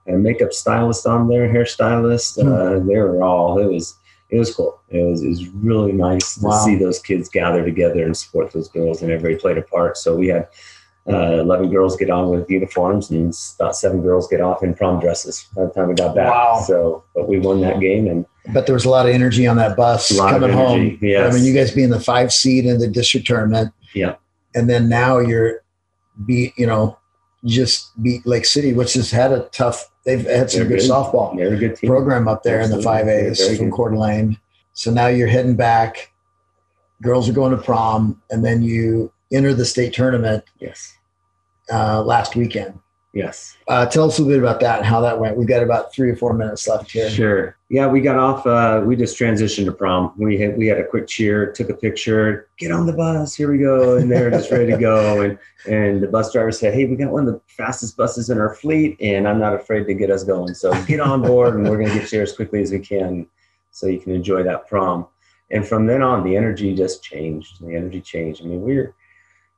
a 0.08 0.12
makeup 0.12 0.52
stylist 0.52 1.06
on 1.06 1.28
there, 1.28 1.48
hairstylist. 1.48 2.40
Hmm. 2.42 2.52
Uh, 2.52 2.86
they 2.86 2.96
were 2.96 3.22
all. 3.22 3.58
It 3.58 3.66
was 3.66 3.96
it 4.30 4.38
was 4.38 4.54
cool. 4.54 4.80
It 4.88 5.02
was 5.04 5.22
it 5.22 5.28
was 5.28 5.48
really 5.48 5.92
nice 5.92 6.34
to 6.36 6.52
see 6.64 6.76
those 6.76 6.98
kids 6.98 7.28
gather 7.28 7.64
together 7.64 8.04
and 8.04 8.16
support 8.16 8.52
those 8.52 8.68
girls, 8.68 9.02
and 9.02 9.10
everybody 9.10 9.40
played 9.40 9.58
a 9.58 9.62
part. 9.62 9.96
So 9.96 10.16
we 10.16 10.28
had. 10.28 10.48
Uh, 11.10 11.40
11 11.40 11.70
girls 11.70 11.96
get 11.96 12.10
on 12.10 12.28
with 12.28 12.50
uniforms 12.50 13.10
and 13.10 13.34
about 13.58 13.74
seven 13.74 14.02
girls 14.02 14.28
get 14.28 14.42
off 14.42 14.62
in 14.62 14.74
prom 14.74 15.00
dresses 15.00 15.48
by 15.56 15.64
the 15.64 15.70
time 15.70 15.88
we 15.88 15.94
got 15.94 16.14
back. 16.14 16.28
Wow. 16.28 16.62
So, 16.66 17.02
but 17.14 17.26
we 17.26 17.38
won 17.38 17.62
that 17.62 17.80
game 17.80 18.06
and 18.06 18.26
But 18.52 18.66
there 18.66 18.74
was 18.74 18.84
a 18.84 18.90
lot 18.90 19.08
of 19.08 19.14
energy 19.14 19.46
on 19.46 19.56
that 19.56 19.74
bus 19.74 20.14
coming 20.18 20.52
home. 20.52 20.98
Yes. 21.00 21.32
I 21.32 21.34
mean, 21.34 21.46
you 21.46 21.54
guys 21.54 21.70
being 21.70 21.88
the 21.88 21.98
five 21.98 22.30
seed 22.30 22.66
in 22.66 22.78
the 22.78 22.88
district 22.88 23.26
tournament. 23.26 23.72
Yeah. 23.94 24.16
And 24.54 24.68
then 24.68 24.90
now 24.90 25.16
you're 25.16 25.62
be, 26.26 26.52
you 26.56 26.66
know, 26.66 26.98
just 27.44 27.90
beat 28.02 28.26
Lake 28.26 28.44
City, 28.44 28.72
which 28.72 28.94
has 28.94 29.10
had 29.10 29.32
a 29.32 29.48
tough, 29.50 29.90
they've 30.08 30.24
had 30.24 30.50
some 30.50 30.62
good, 30.62 30.78
good. 30.80 30.90
softball 30.90 31.32
a 31.34 31.56
good 31.56 31.76
team. 31.76 31.90
program 31.90 32.28
up 32.28 32.42
there 32.42 32.60
in 32.62 32.70
the 32.70 32.80
five 32.80 33.06
A's 33.08 33.46
from 33.58 33.68
good. 33.68 33.76
Coeur 33.76 33.90
d'Alene. 33.90 34.38
So 34.72 34.90
now 34.90 35.08
you're 35.08 35.28
heading 35.28 35.54
back. 35.54 36.10
Girls 37.02 37.28
are 37.28 37.32
going 37.32 37.52
to 37.54 37.62
prom, 37.62 38.20
and 38.30 38.44
then 38.44 38.62
you 38.62 39.12
enter 39.30 39.52
the 39.52 39.64
state 39.66 39.92
tournament 39.92 40.44
Yes. 40.58 40.96
uh, 41.70 42.02
last 42.02 42.34
weekend. 42.36 42.78
Yes. 43.14 43.56
Uh, 43.66 43.86
tell 43.86 44.04
us 44.04 44.18
a 44.18 44.22
little 44.22 44.36
bit 44.36 44.44
about 44.46 44.60
that 44.60 44.78
and 44.78 44.86
how 44.86 45.00
that 45.00 45.18
went. 45.18 45.36
We've 45.36 45.48
got 45.48 45.62
about 45.62 45.92
three 45.94 46.10
or 46.10 46.16
four 46.16 46.34
minutes 46.34 46.68
left 46.68 46.90
here. 46.90 47.08
Sure. 47.08 47.56
Yeah, 47.70 47.86
we 47.86 48.02
got 48.02 48.16
off. 48.16 48.46
Uh, 48.46 48.82
we 48.84 48.96
just 48.96 49.18
transitioned 49.18 49.64
to 49.64 49.72
prom. 49.72 50.12
We 50.16 50.38
had 50.38 50.58
we 50.58 50.66
had 50.66 50.78
a 50.78 50.84
quick 50.84 51.06
cheer, 51.06 51.50
took 51.52 51.70
a 51.70 51.74
picture. 51.74 52.48
Get 52.58 52.70
on 52.70 52.86
the 52.86 52.92
bus. 52.92 53.34
Here 53.34 53.50
we 53.50 53.58
go, 53.58 53.96
and 53.96 54.10
they're 54.10 54.30
just 54.30 54.50
ready 54.50 54.70
to 54.70 54.78
go. 54.78 55.22
And 55.28 55.38
and 55.66 56.02
the 56.02 56.06
bus 56.06 56.32
driver 56.32 56.52
said, 56.52 56.74
"Hey, 56.74 56.84
we 56.84 56.96
got 56.96 57.10
one 57.10 57.26
of 57.26 57.34
the 57.34 57.40
fastest 57.48 57.96
buses 57.96 58.30
in 58.30 58.38
our 58.38 58.54
fleet, 58.54 58.96
and 59.00 59.26
I'm 59.26 59.38
not 59.38 59.54
afraid 59.54 59.86
to 59.86 59.94
get 59.94 60.10
us 60.10 60.22
going. 60.22 60.54
So 60.54 60.72
get 60.84 61.00
on 61.00 61.22
board, 61.22 61.54
and 61.54 61.68
we're 61.68 61.78
going 61.78 61.88
to 61.88 61.94
get 61.94 62.04
you 62.04 62.08
there 62.10 62.22
as 62.22 62.32
quickly 62.32 62.62
as 62.62 62.70
we 62.70 62.78
can, 62.78 63.26
so 63.70 63.86
you 63.86 64.00
can 64.00 64.12
enjoy 64.12 64.42
that 64.44 64.68
prom." 64.68 65.06
And 65.50 65.66
from 65.66 65.86
then 65.86 66.02
on, 66.02 66.24
the 66.24 66.36
energy 66.36 66.74
just 66.74 67.02
changed. 67.02 67.60
The 67.60 67.74
energy 67.74 68.00
changed. 68.00 68.42
I 68.42 68.46
mean, 68.46 68.62
we 68.62 68.76
were 68.76 68.94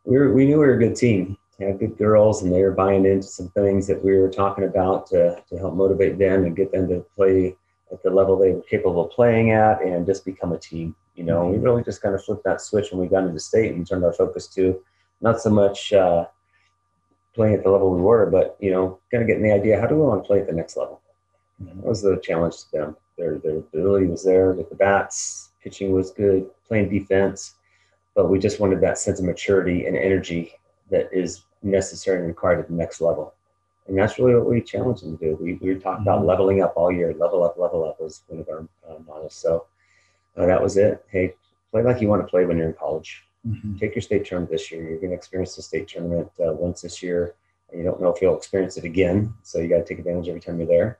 we 0.04 0.18
were 0.18 0.32
we 0.32 0.46
knew 0.46 0.58
we 0.58 0.66
were 0.66 0.74
a 0.74 0.78
good 0.78 0.96
team. 0.96 1.36
Had 1.60 1.78
good 1.78 1.98
girls, 1.98 2.42
and 2.42 2.50
they 2.50 2.62
were 2.62 2.72
buying 2.72 3.04
into 3.04 3.26
some 3.26 3.48
things 3.50 3.86
that 3.86 4.02
we 4.02 4.16
were 4.16 4.30
talking 4.30 4.64
about 4.64 5.06
to 5.08 5.42
to 5.46 5.58
help 5.58 5.74
motivate 5.74 6.18
them 6.18 6.44
and 6.44 6.56
get 6.56 6.72
them 6.72 6.88
to 6.88 7.04
play 7.14 7.54
at 7.92 8.02
the 8.02 8.08
level 8.08 8.38
they 8.38 8.52
were 8.52 8.62
capable 8.62 9.06
of 9.06 9.10
playing 9.10 9.50
at 9.50 9.82
and 9.82 10.06
just 10.06 10.24
become 10.24 10.52
a 10.52 10.58
team. 10.58 10.94
You 11.16 11.24
know, 11.24 11.46
we 11.46 11.58
really 11.58 11.82
just 11.82 12.00
kind 12.00 12.14
of 12.14 12.24
flipped 12.24 12.44
that 12.44 12.62
switch 12.62 12.92
when 12.92 13.00
we 13.00 13.08
got 13.08 13.24
into 13.24 13.38
state 13.38 13.74
and 13.74 13.86
turned 13.86 14.04
our 14.04 14.12
focus 14.12 14.46
to 14.54 14.80
not 15.20 15.42
so 15.42 15.50
much 15.50 15.92
uh, 15.92 16.24
playing 17.34 17.54
at 17.54 17.62
the 17.62 17.70
level 17.70 17.94
we 17.94 18.00
were, 18.00 18.26
but 18.26 18.56
you 18.58 18.70
know, 18.70 18.98
kind 19.10 19.22
of 19.22 19.28
getting 19.28 19.42
the 19.42 19.52
idea 19.52 19.78
how 19.78 19.86
do 19.86 19.96
we 19.96 20.02
want 20.02 20.22
to 20.22 20.26
play 20.26 20.40
at 20.40 20.46
the 20.46 20.54
next 20.54 20.78
level. 20.78 21.02
That 21.60 21.84
was 21.84 22.00
the 22.00 22.18
challenge 22.22 22.56
to 22.56 22.72
them. 22.72 22.96
Their 23.18 23.38
their 23.38 23.58
ability 23.58 24.06
was 24.06 24.24
there 24.24 24.52
with 24.52 24.70
the 24.70 24.76
bats, 24.76 25.50
pitching 25.62 25.92
was 25.92 26.10
good, 26.10 26.48
playing 26.66 26.88
defense, 26.88 27.56
but 28.14 28.30
we 28.30 28.38
just 28.38 28.60
wanted 28.60 28.80
that 28.80 28.96
sense 28.96 29.18
of 29.18 29.26
maturity 29.26 29.84
and 29.84 29.94
energy 29.94 30.54
that 30.90 31.09
is 31.12 31.42
necessary 31.62 32.18
and 32.18 32.26
required 32.29 32.59
at 32.61 32.68
the 32.68 32.74
next 32.74 33.00
level. 33.00 33.35
And 33.87 33.98
that's 33.98 34.18
really 34.18 34.35
what 34.35 34.46
we 34.46 34.61
challenge 34.61 35.00
them 35.00 35.16
to 35.18 35.24
do. 35.24 35.38
We, 35.40 35.55
we 35.55 35.74
talked 35.74 36.03
about 36.03 36.22
Mhm. 36.22 36.26
leveling 36.26 36.62
up 36.62 36.74
all 36.76 36.92
year. 36.92 37.12
Level 37.14 37.42
up, 37.42 37.59
level 37.59 37.85
up 37.85 38.00
was 38.00 38.22
one 38.29 38.40
of 38.40 38.48
our 38.48 38.61
uh, 38.88 38.98
mottos. 39.07 39.35
So 39.35 39.66
uh, 40.37 40.46
that 40.46 40.62
was 40.62 40.76
it. 40.76 41.05
Hey, 41.09 41.35
play 41.70 41.83
like 41.83 42.00
you 42.00 42.09
want 42.09 42.22
to 42.22 42.29
play 42.29 42.44
when 42.46 42.57
you're 42.59 42.68
in 42.68 42.74
college. 42.74 43.24
Mhm. 43.46 43.79
Take 43.81 43.94
your 43.94 44.03
state 44.03 44.24
tournament 44.24 44.50
this 44.53 44.70
year. 44.70 44.83
You're 44.83 44.98
going 44.98 45.11
to 45.11 45.16
experience 45.16 45.57
the 45.57 45.62
state 45.62 45.88
tournament 45.88 46.31
uh, 46.44 46.53
once 46.53 46.83
this 46.83 47.03
year. 47.03 47.35
And 47.70 47.79
you 47.79 47.85
don't 47.85 48.00
know 48.00 48.12
if 48.12 48.20
you'll 48.20 48.37
experience 48.37 48.76
it 48.76 48.85
again. 48.85 49.33
So 49.42 49.59
you 49.59 49.68
got 49.68 49.79
to 49.79 49.85
take 49.85 49.98
advantage 49.98 50.29
every 50.29 50.40
time 50.40 50.59
you're 50.59 50.66
there 50.68 50.98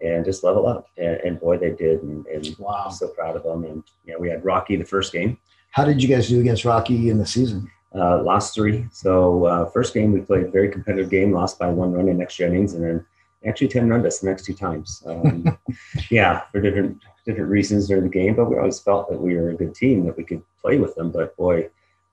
and 0.00 0.24
just 0.24 0.42
level 0.42 0.66
up. 0.66 0.88
And, 0.98 1.16
and 1.24 1.38
boy, 1.40 1.58
they 1.58 1.70
did. 1.70 2.02
And, 2.02 2.26
and 2.26 2.56
Wow. 2.58 2.84
I'm 2.86 2.92
so 2.92 3.08
proud 3.08 3.36
of 3.36 3.42
them. 3.44 3.64
And, 3.64 3.82
you 4.04 4.14
know, 4.14 4.18
we 4.18 4.28
had 4.30 4.44
Rocky 4.44 4.76
the 4.76 4.84
first 4.84 5.12
game. 5.12 5.38
How 5.70 5.84
did 5.84 6.02
you 6.02 6.08
guys 6.08 6.28
do 6.28 6.40
against 6.40 6.64
Rocky 6.64 7.08
in 7.10 7.18
the 7.18 7.26
season? 7.26 7.70
Uh, 7.94 8.22
lost 8.22 8.54
three. 8.54 8.86
So 8.90 9.44
uh, 9.44 9.66
first 9.66 9.92
game 9.92 10.12
we 10.12 10.20
played 10.20 10.44
a 10.44 10.50
very 10.50 10.70
competitive 10.70 11.10
game, 11.10 11.32
lost 11.32 11.58
by 11.58 11.68
one 11.68 11.92
run 11.92 12.08
in 12.08 12.22
extra 12.22 12.46
innings, 12.46 12.72
and 12.74 12.82
then 12.82 13.06
actually 13.46 13.68
ten 13.68 13.88
run 13.88 14.06
us 14.06 14.20
the 14.20 14.28
next 14.28 14.44
two 14.46 14.54
times. 14.54 15.02
Um, 15.06 15.58
yeah, 16.10 16.42
for 16.50 16.60
different 16.60 16.98
different 17.26 17.50
reasons 17.50 17.88
during 17.88 18.04
the 18.04 18.08
game, 18.08 18.34
but 18.34 18.46
we 18.48 18.56
always 18.56 18.80
felt 18.80 19.10
that 19.10 19.20
we 19.20 19.36
were 19.36 19.50
a 19.50 19.54
good 19.54 19.74
team 19.74 20.06
that 20.06 20.16
we 20.16 20.24
could 20.24 20.42
play 20.60 20.78
with 20.78 20.94
them. 20.94 21.10
But 21.10 21.36
boy, 21.36 21.68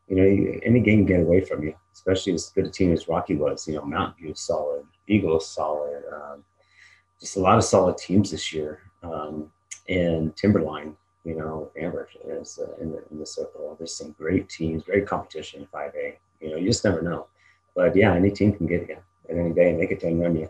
you 0.09 0.15
know, 0.17 0.23
you- 0.23 0.59
any 0.63 0.81
game 0.81 1.05
can 1.05 1.17
get 1.17 1.21
away 1.25 1.41
from 1.41 1.63
you, 1.63 1.73
especially 1.93 2.33
as 2.33 2.49
good 2.49 2.65
a 2.65 2.69
team 2.69 2.91
as 2.91 3.07
Rocky 3.07 3.35
was. 3.35 3.65
You 3.67 3.75
know, 3.75 3.85
Mountain 3.85 4.21
View 4.21 4.31
is 4.33 4.39
solid, 4.41 4.83
Eagle 5.07 5.37
is 5.37 5.45
solid, 5.47 6.03
um, 6.13 6.43
just 7.21 7.37
a 7.37 7.39
lot 7.39 7.57
of 7.57 7.63
solid 7.63 7.97
teams 7.97 8.31
this 8.31 8.51
year, 8.51 8.79
um, 9.01 9.49
and 9.87 10.35
Timberline 10.35 10.95
you 11.25 11.35
know, 11.35 11.69
Amber 11.79 12.07
is 12.25 12.59
uh, 12.59 12.81
in 12.81 12.91
the 12.91 13.03
in 13.11 13.19
the 13.19 13.25
circle. 13.25 13.75
There's 13.77 13.93
some 13.95 14.11
great 14.17 14.49
teams, 14.49 14.83
great 14.83 15.05
competition 15.05 15.61
in 15.61 15.67
5A. 15.67 16.13
You 16.41 16.49
know, 16.51 16.55
you 16.57 16.67
just 16.67 16.83
never 16.85 17.01
know. 17.01 17.27
But 17.75 17.95
yeah, 17.95 18.13
any 18.13 18.31
team 18.31 18.53
can 18.53 18.67
get 18.67 18.87
you 18.87 18.97
at 19.29 19.35
any 19.35 19.51
day 19.51 19.69
and 19.71 19.79
they 19.79 19.87
could 19.87 19.99
10 19.99 20.19
run 20.19 20.35
you 20.35 20.49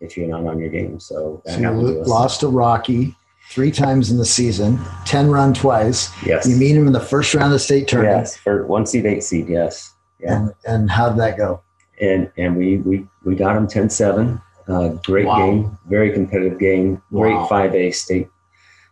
if 0.00 0.16
you're 0.16 0.28
not 0.28 0.44
on 0.44 0.58
your 0.58 0.68
game. 0.70 1.00
So 1.00 1.42
So 1.46 1.58
you 1.58 1.70
lost 2.04 2.40
to 2.40 2.48
Rocky 2.48 3.14
three 3.50 3.70
times 3.70 4.10
in 4.10 4.18
the 4.18 4.24
season, 4.26 4.78
10 5.06 5.30
run 5.30 5.54
twice. 5.54 6.10
Yes. 6.24 6.46
You 6.46 6.56
meet 6.56 6.76
him 6.76 6.86
in 6.86 6.92
the 6.92 7.00
first 7.00 7.34
round 7.34 7.46
of 7.46 7.52
the 7.52 7.58
state 7.58 7.88
tournament. 7.88 8.18
Yes. 8.22 8.36
For 8.36 8.66
one 8.66 8.84
seed, 8.86 9.06
eight 9.06 9.22
seed. 9.24 9.48
Yes. 9.48 9.94
Yeah. 10.20 10.36
And, 10.36 10.54
and 10.66 10.90
how 10.90 11.08
did 11.10 11.18
that 11.20 11.36
go? 11.36 11.62
And 12.00 12.30
and 12.36 12.56
we 12.56 12.76
we 12.78 13.06
we 13.24 13.34
got 13.34 13.54
them 13.54 13.66
10-7. 13.66 14.40
Uh, 14.68 14.88
great 15.04 15.24
Wow. 15.26 15.38
game, 15.38 15.78
very 15.88 16.12
competitive 16.12 16.58
game, 16.58 17.00
great 17.10 17.34
Wow. 17.34 17.48
5A 17.50 17.94
state 17.94 18.28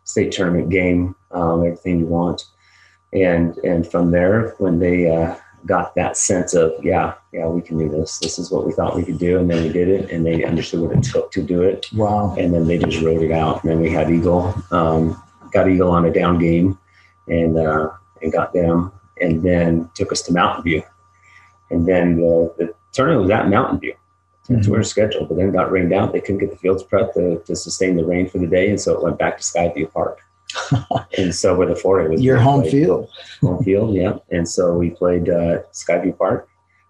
state 0.06 0.32
tournament 0.32 0.70
game, 0.70 1.14
um, 1.32 1.64
everything 1.64 1.98
you 2.00 2.06
want. 2.06 2.46
And 3.12 3.56
and 3.58 3.86
from 3.86 4.10
there, 4.10 4.54
when 4.58 4.78
they 4.78 5.14
uh, 5.14 5.36
got 5.66 5.94
that 5.96 6.16
sense 6.16 6.54
of 6.54 6.72
yeah, 6.82 7.14
yeah, 7.32 7.46
we 7.46 7.60
can 7.60 7.78
do 7.78 7.88
this. 7.88 8.18
This 8.18 8.38
is 8.38 8.50
what 8.50 8.66
we 8.66 8.72
thought 8.72 8.96
we 8.96 9.04
could 9.04 9.18
do, 9.18 9.38
and 9.38 9.50
then 9.50 9.62
we 9.62 9.68
did 9.68 9.88
it, 9.88 10.10
and 10.10 10.24
they 10.24 10.44
understood 10.44 10.80
what 10.80 10.96
it 10.96 11.02
took 11.04 11.30
to 11.32 11.42
do 11.42 11.62
it, 11.62 11.86
Wow. 11.92 12.34
and 12.38 12.54
then 12.54 12.66
they 12.66 12.78
just 12.78 13.02
wrote 13.02 13.22
it 13.22 13.32
out. 13.32 13.62
And 13.62 13.70
then 13.70 13.80
we 13.80 13.90
had 13.90 14.10
Eagle, 14.10 14.54
um, 14.70 15.20
got 15.52 15.68
Eagle 15.68 15.90
on 15.90 16.04
a 16.04 16.12
down 16.12 16.38
game, 16.38 16.78
and 17.28 17.58
uh, 17.58 17.90
and 18.22 18.32
got 18.32 18.52
them, 18.52 18.92
and 19.20 19.42
then 19.42 19.90
took 19.94 20.12
us 20.12 20.22
to 20.22 20.32
Mountain 20.32 20.64
View, 20.64 20.82
and 21.70 21.86
then 21.86 22.16
the, 22.16 22.54
the 22.58 22.74
tournament 22.92 23.22
was 23.22 23.30
at 23.30 23.48
Mountain 23.48 23.80
View. 23.80 23.94
Mhm. 24.48 24.68
where 24.68 24.80
it's 24.80 24.90
scheduled, 24.90 25.28
but 25.28 25.37
then 25.37 25.48
it 25.48 25.52
got 25.52 25.70
rained 25.72 25.92
out. 25.92 26.12
They 26.12 26.20
couldn't 26.20 26.38
get 26.38 26.50
the 26.50 26.56
fields 26.56 26.82
prepped 26.85 27.14
to, 27.14 27.42
to 27.44 27.56
sustain 27.56 27.96
the 27.96 28.04
rain 28.04 28.28
for 28.28 28.38
the 28.38 28.46
day, 28.46 28.68
and 28.70 28.80
so 28.80 28.92
it 28.94 29.02
went 29.02 29.18
back 29.18 29.37
to 29.38 29.42
Skyview 29.42 29.92
Park. 29.92 30.20
and 31.18 31.35
so 31.35 31.54
where 31.56 31.66
the 31.66 31.74
4A 31.74 32.09
was 32.11 32.22
Your 32.22 32.38
home 32.38 32.61
played. 32.62 32.70
field. 32.72 33.09
home 33.40 33.62
field, 33.64 33.94
yeah. 33.94 34.14
And 34.30 34.48
so 34.48 34.74
we 34.74 34.90
played 34.90 35.28
uh, 35.28 35.62
Skyview 35.72 36.16
Park 36.16 36.48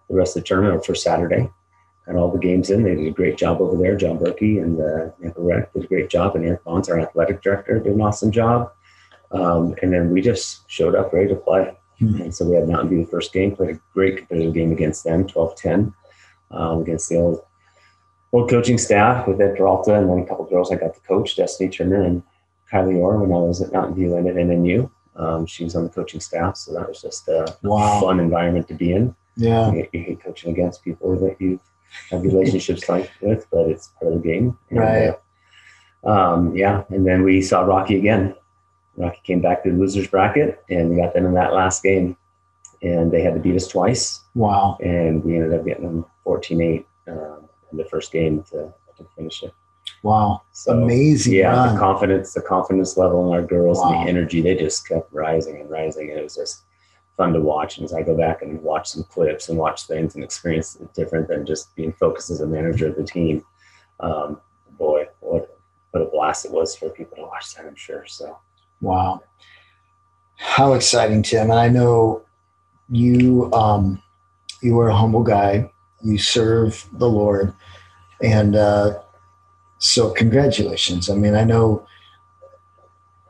the 0.09 0.15
rest 0.15 0.37
of 0.37 0.43
the 0.43 0.47
tournament 0.47 0.85
for 0.85 0.95
Saturday. 0.95 1.49
Had 2.05 2.15
all 2.15 2.31
the 2.31 2.39
games 2.39 2.69
in. 2.69 2.83
They 2.83 2.95
did 2.95 3.07
a 3.07 3.11
great 3.11 3.37
job 3.37 3.59
over 3.59 3.75
there. 3.75 3.97
John 3.97 4.17
Berkey 4.19 4.61
and 4.63 4.79
uh, 4.79 5.11
Michael 5.19 5.43
Reck 5.43 5.73
did 5.73 5.83
a 5.83 5.87
great 5.87 6.09
job, 6.09 6.35
and 6.37 6.45
Eric 6.45 6.63
Bonds, 6.63 6.87
our 6.89 6.99
athletic 6.99 7.41
director, 7.41 7.79
did 7.79 7.91
an 7.93 7.99
awesome 8.01 8.31
job. 8.31 8.71
Um, 9.31 9.75
and 9.81 9.91
then 9.91 10.11
we 10.11 10.21
just 10.21 10.69
showed 10.69 10.95
up 10.95 11.11
ready 11.11 11.27
to 11.27 11.35
play. 11.35 11.75
Hmm. 11.99 12.21
And 12.21 12.33
so 12.33 12.45
we 12.45 12.55
had 12.55 12.69
Mountain 12.69 12.89
View 12.89 13.03
the 13.03 13.11
first 13.11 13.33
game, 13.33 13.53
played 13.55 13.75
a 13.75 13.79
great 13.93 14.17
competitive 14.19 14.53
game 14.53 14.71
against 14.71 15.03
them, 15.03 15.25
12-10, 15.27 15.93
um, 16.51 16.81
against 16.81 17.09
the 17.09 17.17
old 17.17 17.41
old 18.33 18.49
coaching 18.49 18.77
staff 18.77 19.27
with 19.27 19.39
Ed 19.41 19.55
Peralta 19.57 19.95
and 19.95 20.09
then 20.09 20.19
a 20.19 20.25
couple 20.25 20.43
of 20.45 20.49
girls 20.49 20.71
I 20.71 20.75
got 20.75 20.93
to 20.93 20.99
coach, 21.01 21.35
Destiny 21.35 21.69
Turner 21.69 22.01
and 22.03 22.21
Kylie 22.71 22.97
Orr 22.97 23.17
when 23.19 23.31
I 23.31 23.39
was 23.41 23.61
at 23.61 23.71
Mountain 23.71 23.95
View 23.95 24.15
and 24.15 24.27
at 24.27 24.35
NNU. 24.35 24.89
Um, 25.15 25.45
she 25.45 25.63
was 25.63 25.75
on 25.75 25.83
the 25.83 25.89
coaching 25.89 26.19
staff, 26.19 26.57
so 26.57 26.73
that 26.73 26.87
was 26.87 27.01
just 27.01 27.27
a 27.27 27.55
Wow. 27.63 27.99
fun 28.01 28.19
environment 28.19 28.67
to 28.67 28.73
be 28.75 28.91
in. 28.93 29.15
Yeah. 29.35 29.71
You, 29.71 29.87
you 29.93 30.01
hate 30.03 30.23
coaching 30.23 30.51
against 30.51 30.83
people 30.83 31.15
that 31.19 31.39
you 31.41 31.59
have 32.11 32.21
relationships 32.23 32.87
like 32.93 33.09
with, 33.21 33.47
but 33.51 33.67
it's 33.67 33.87
part 33.99 34.13
of 34.13 34.21
the 34.21 34.27
game. 34.27 34.57
And, 34.69 34.79
Right. 34.79 35.15
uh, 36.03 36.09
um, 36.09 36.55
yeah, 36.55 36.83
and 36.89 37.05
then 37.07 37.23
we 37.23 37.41
saw 37.41 37.61
Rocky 37.61 37.97
again. 37.97 38.35
Rocky 38.95 39.19
came 39.23 39.41
back 39.41 39.63
to 39.63 39.71
the 39.71 39.77
losers 39.77 40.07
bracket, 40.07 40.63
and 40.69 40.89
we 40.89 40.97
got 40.97 41.13
them 41.13 41.25
in 41.25 41.33
that 41.35 41.53
last 41.53 41.81
game, 41.83 42.17
and 42.81 43.11
they 43.11 43.21
had 43.21 43.33
to 43.33 43.39
beat 43.39 43.55
us 43.55 43.67
twice, 43.67 44.21
Wow. 44.35 44.77
and 44.83 45.23
we 45.23 45.35
ended 45.35 45.53
up 45.59 45.65
getting 45.65 45.83
them 45.85 46.05
14-8 46.25 46.85
um, 47.07 47.46
in 47.71 47.77
the 47.77 47.85
first 47.85 48.11
game 48.11 48.43
to, 48.51 48.73
to 48.97 49.05
finish 49.15 49.43
it. 49.43 49.53
Wow. 50.03 50.41
So 50.51 50.73
Amazing 50.83 51.33
yeah, 51.33 51.51
run. 51.53 51.73
the 51.73 51.79
confidence, 51.79 52.33
the 52.33 52.41
confidence 52.41 52.97
level 52.97 53.27
in 53.27 53.39
our 53.39 53.45
girls 53.45 53.79
Wow. 53.79 53.93
and 53.93 54.05
the 54.05 54.09
energy, 54.09 54.41
they 54.41 54.55
just 54.55 54.87
kept 54.87 55.11
rising 55.13 55.61
and 55.61 55.69
rising, 55.69 56.09
and 56.09 56.19
it 56.19 56.23
was 56.23 56.35
just 56.35 56.63
fun 57.15 57.33
to 57.33 57.39
watch. 57.41 57.77
And 57.77 57.85
as 57.85 57.93
I 57.93 58.01
go 58.03 58.15
back 58.15 58.41
and 58.41 58.61
watch 58.61 58.89
some 58.89 59.03
clips 59.03 59.49
and 59.49 59.57
watch 59.57 59.87
things 59.87 60.15
and 60.15 60.23
experience 60.23 60.75
it 60.75 60.93
different 60.93 61.27
than 61.27 61.45
just 61.45 61.73
being 61.75 61.93
focused 61.93 62.29
as 62.29 62.41
a 62.41 62.47
manager 62.47 62.87
of 62.87 62.95
the 62.95 63.03
team, 63.03 63.43
um, 64.01 64.39
boy, 64.77 65.07
what 65.21 65.57
what 65.91 66.01
a 66.01 66.05
blast 66.05 66.45
it 66.45 66.51
was 66.51 66.75
for 66.75 66.89
people 66.89 67.15
to 67.17 67.23
watch 67.23 67.55
that. 67.55 67.65
I'm 67.65 67.75
sure. 67.75 68.05
So 68.05 68.37
Wow. 68.81 69.23
How 70.35 70.73
exciting, 70.73 71.23
Tim. 71.23 71.49
And 71.49 71.59
I 71.59 71.69
know 71.69 72.21
you 72.89 73.51
um 73.53 74.01
you 74.61 74.77
are 74.79 74.89
a 74.89 74.95
humble 74.95 75.23
guy. 75.23 75.71
You 76.01 76.17
serve 76.17 76.85
the 76.93 77.09
Lord. 77.09 77.53
And 78.21 78.55
uh 78.55 78.99
so 79.79 80.09
congratulations. 80.11 81.09
I 81.09 81.15
mean, 81.15 81.35
I 81.35 81.43
know 81.43 81.85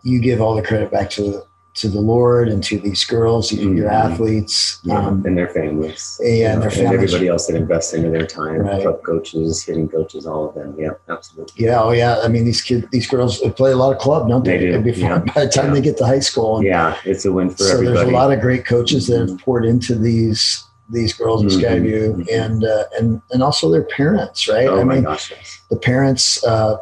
you 0.03 0.19
give 0.21 0.41
all 0.41 0.55
the 0.55 0.61
credit 0.61 0.91
back 0.91 1.09
to 1.11 1.41
to 1.73 1.87
the 1.89 2.01
Lord 2.01 2.47
and 2.49 2.63
to 2.63 2.79
these 2.79 3.03
girls, 3.05 3.51
your 3.51 3.71
your 3.75 3.87
Mhm. 3.89 3.93
athletes. 3.93 4.79
yeah, 4.83 4.97
Um, 5.07 5.21
and 5.27 5.37
their 5.37 5.49
families, 5.49 6.19
yeah, 6.23 6.27
you 6.33 6.45
and 6.47 6.63
their 6.63 6.71
families. 6.71 6.93
everybody 7.13 7.27
else 7.27 7.45
that 7.47 7.55
invests 7.55 7.93
into 7.93 8.09
their 8.09 8.25
time, 8.25 8.61
Right. 8.61 8.81
club 8.81 9.03
coaches, 9.03 9.63
hitting 9.63 9.87
coaches, 9.87 10.25
all 10.25 10.49
of 10.49 10.55
them. 10.55 10.73
Yeah, 10.75 10.93
absolutely. 11.07 11.53
yeah, 11.65 11.83
oh 11.83 11.91
yeah. 11.91 12.19
I 12.23 12.29
mean, 12.29 12.45
these 12.45 12.63
kids, 12.63 12.87
these 12.91 13.05
girls 13.05 13.39
play 13.55 13.73
a 13.73 13.75
lot 13.77 13.91
of 13.91 13.99
club, 13.99 14.27
don't 14.27 14.43
they? 14.43 14.57
They 14.57 14.71
do, 14.71 14.81
Before 14.81 15.09
yeah. 15.09 15.19
by 15.35 15.45
the 15.45 15.51
time 15.51 15.67
Yeah. 15.67 15.73
they 15.75 15.81
get 15.81 15.97
to 15.97 16.05
high 16.07 16.19
school, 16.31 16.57
and 16.57 16.65
Yeah, 16.65 16.95
it's 17.05 17.25
a 17.25 17.31
win 17.31 17.51
for 17.51 17.57
so 17.63 17.73
everybody. 17.73 17.95
there's 17.97 18.09
a 18.09 18.11
lot 18.11 18.31
of 18.33 18.41
great 18.41 18.65
coaches 18.65 19.05
that 19.07 19.19
have 19.19 19.29
Mhm. 19.29 19.41
poured 19.43 19.65
into 19.65 19.93
these 19.93 20.63
these 20.89 21.13
girls 21.13 21.41
in 21.43 21.49
Mhm, 21.49 21.61
Skyview 21.61 22.15
mhm. 22.15 22.27
and 22.31 22.63
uh, 22.63 22.83
and 22.97 23.21
and 23.31 23.43
also 23.43 23.69
their 23.71 23.83
parents, 23.83 24.47
right? 24.47 24.67
oh 24.67 24.79
I 24.79 24.83
my 24.83 24.95
mean, 24.95 25.03
gosh, 25.03 25.31
yes. 25.31 25.61
the 25.69 25.77
parents, 25.77 26.43
uh, 26.43 26.77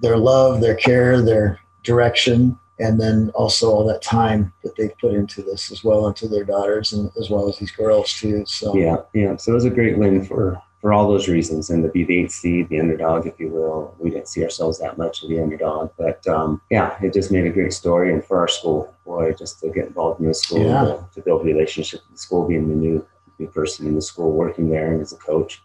their 0.00 0.16
love, 0.16 0.60
their 0.60 0.74
care, 0.74 1.20
their 1.22 1.60
direction, 1.82 2.58
and 2.78 3.00
then 3.00 3.30
also 3.34 3.70
all 3.70 3.84
that 3.86 4.02
time 4.02 4.52
that 4.64 4.74
they've 4.76 4.96
put 4.98 5.12
into 5.14 5.42
this 5.42 5.70
as 5.70 5.84
well, 5.84 6.06
into 6.08 6.28
their 6.28 6.44
daughters 6.44 6.92
and 6.92 7.10
as 7.20 7.30
well 7.30 7.48
as 7.48 7.58
these 7.58 7.70
girls 7.70 8.12
too. 8.12 8.44
So 8.46 8.74
Yeah, 8.76 8.96
yeah. 9.14 9.36
So 9.36 9.52
it 9.52 9.54
was 9.54 9.64
a 9.64 9.70
great 9.70 9.96
win 9.98 10.24
for 10.24 10.60
for 10.82 10.92
all 10.92 11.08
those 11.08 11.26
reasons, 11.26 11.70
and 11.70 11.82
to 11.82 11.88
be 11.88 12.04
the 12.04 12.18
eighth 12.20 12.32
seed, 12.32 12.68
the 12.68 12.78
underdog, 12.78 13.26
if 13.26 13.40
you 13.40 13.48
will. 13.48 13.94
We 13.98 14.10
didn't 14.10 14.28
see 14.28 14.44
ourselves 14.44 14.78
that 14.78 14.98
much 14.98 15.22
of 15.22 15.30
the 15.30 15.40
underdog, 15.40 15.90
but 15.98 16.24
um, 16.28 16.60
yeah, 16.70 16.96
it 17.02 17.12
just 17.14 17.32
made 17.32 17.46
a 17.46 17.50
great 17.50 17.72
story. 17.72 18.12
And 18.12 18.22
for 18.24 18.38
our 18.38 18.46
school, 18.46 18.94
boy, 19.04 19.32
just 19.32 19.58
to 19.60 19.70
get 19.70 19.86
involved 19.86 20.20
in 20.20 20.26
the 20.28 20.34
school, 20.34 20.60
Yeah. 20.64 20.84
to, 20.84 21.04
to 21.14 21.20
build 21.22 21.40
a 21.40 21.44
relationship 21.44 22.00
with 22.04 22.12
the 22.12 22.18
school, 22.18 22.46
being 22.46 22.68
the 22.68 22.74
new 22.74 23.04
new 23.38 23.46
person 23.48 23.86
in 23.86 23.94
the 23.94 24.02
school, 24.02 24.32
working 24.32 24.68
there 24.70 24.92
and 24.92 25.00
as 25.00 25.12
a 25.12 25.16
coach. 25.16 25.62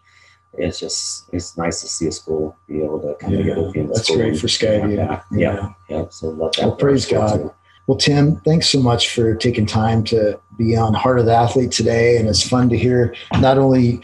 It's 0.54 0.78
just 0.78 1.24
it's 1.32 1.56
nice 1.56 1.80
to 1.80 1.88
see 1.88 2.06
a 2.08 2.12
school 2.12 2.56
be 2.68 2.82
able 2.82 3.00
to 3.00 3.14
come 3.14 3.30
Yeah, 3.32 3.38
together 3.38 3.62
with 3.62 3.72
the 3.74 3.82
that's 3.84 4.02
school. 4.04 4.16
great 4.16 4.38
for 4.38 4.46
Skyview. 4.48 4.96
Yeah, 4.96 5.22
Yeah. 5.32 5.54
yeah, 5.54 5.72
yeah. 5.88 6.04
So 6.10 6.28
love 6.28 6.52
that. 6.56 6.66
Well, 6.66 6.76
praise 6.76 7.06
God. 7.06 7.36
too. 7.38 7.52
Well, 7.86 7.96
Tim, 7.98 8.36
thanks 8.44 8.68
so 8.68 8.78
much 8.80 9.12
for 9.14 9.34
taking 9.34 9.66
time 9.66 10.04
to 10.04 10.38
be 10.58 10.76
on 10.76 10.94
Heart 10.94 11.20
of 11.20 11.26
the 11.26 11.34
Athlete 11.34 11.72
today. 11.72 12.16
And 12.18 12.28
it's 12.28 12.46
fun 12.46 12.68
to 12.68 12.76
hear 12.78 13.14
not 13.40 13.58
only 13.58 14.00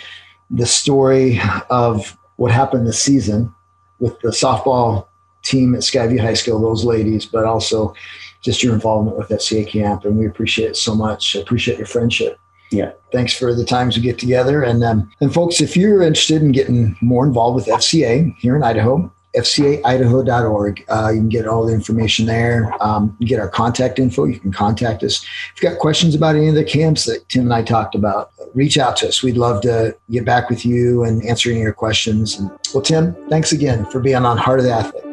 the 0.50 0.66
story 0.66 1.38
of 1.70 2.16
what 2.36 2.50
happened 2.50 2.86
this 2.88 3.00
season 3.00 3.54
with 4.00 4.18
the 4.20 4.30
softball 4.30 5.06
team 5.44 5.74
at 5.74 5.82
Skyview 5.82 6.18
High 6.20 6.34
School, 6.34 6.60
those 6.60 6.84
ladies, 6.84 7.24
but 7.26 7.44
also 7.44 7.94
just 8.40 8.62
your 8.62 8.72
involvement 8.74 9.16
with 9.18 9.28
FCA 9.28 9.68
camp. 9.68 10.04
And 10.04 10.16
we 10.16 10.26
appreciate 10.26 10.70
it 10.70 10.76
so 10.76 10.94
much. 10.94 11.36
I 11.36 11.40
appreciate 11.40 11.78
your 11.78 11.86
friendship. 11.86 12.38
Yeah. 12.70 12.92
Thanks 13.12 13.32
for 13.32 13.54
the 13.54 13.64
times 13.64 13.96
we 13.96 14.02
get 14.02 14.18
together. 14.18 14.62
And 14.62 14.84
um, 14.84 15.10
and 15.20 15.32
folks, 15.32 15.60
if 15.60 15.76
you're 15.76 16.02
interested 16.02 16.42
in 16.42 16.52
getting 16.52 16.96
more 17.00 17.26
involved 17.26 17.56
with 17.56 17.66
FCA 17.66 18.34
here 18.38 18.56
in 18.56 18.62
Idaho, 18.62 19.10
fcaidaho.org. 19.36 20.84
Uh, 20.88 21.10
you 21.12 21.20
can 21.20 21.28
get 21.28 21.46
all 21.46 21.66
the 21.66 21.72
information 21.72 22.26
there. 22.26 22.72
Um, 22.82 23.16
get 23.20 23.38
our 23.40 23.48
contact 23.48 23.98
info. 23.98 24.24
You 24.24 24.38
can 24.40 24.52
contact 24.52 25.02
us. 25.02 25.24
If 25.54 25.62
you've 25.62 25.72
got 25.72 25.80
questions 25.80 26.14
about 26.14 26.36
any 26.36 26.48
of 26.48 26.54
the 26.54 26.64
camps 26.64 27.04
that 27.04 27.28
Tim 27.28 27.42
and 27.42 27.54
I 27.54 27.62
talked 27.62 27.94
about, 27.94 28.32
reach 28.54 28.78
out 28.78 28.96
to 28.98 29.08
us. 29.08 29.22
We'd 29.22 29.36
love 29.36 29.60
to 29.62 29.96
get 30.10 30.24
back 30.24 30.50
with 30.50 30.64
you 30.64 31.04
and 31.04 31.24
answer 31.24 31.50
any 31.50 31.60
of 31.60 31.64
your 31.64 31.72
questions. 31.72 32.38
And, 32.38 32.50
well, 32.72 32.82
Tim, 32.82 33.14
thanks 33.28 33.52
again 33.52 33.84
for 33.86 34.00
being 34.00 34.16
on 34.16 34.38
Heart 34.38 34.60
of 34.60 34.64
the 34.64 34.72
Athlete. 34.72 35.04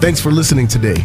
Thanks 0.00 0.20
for 0.20 0.30
listening 0.30 0.66
today. 0.68 1.04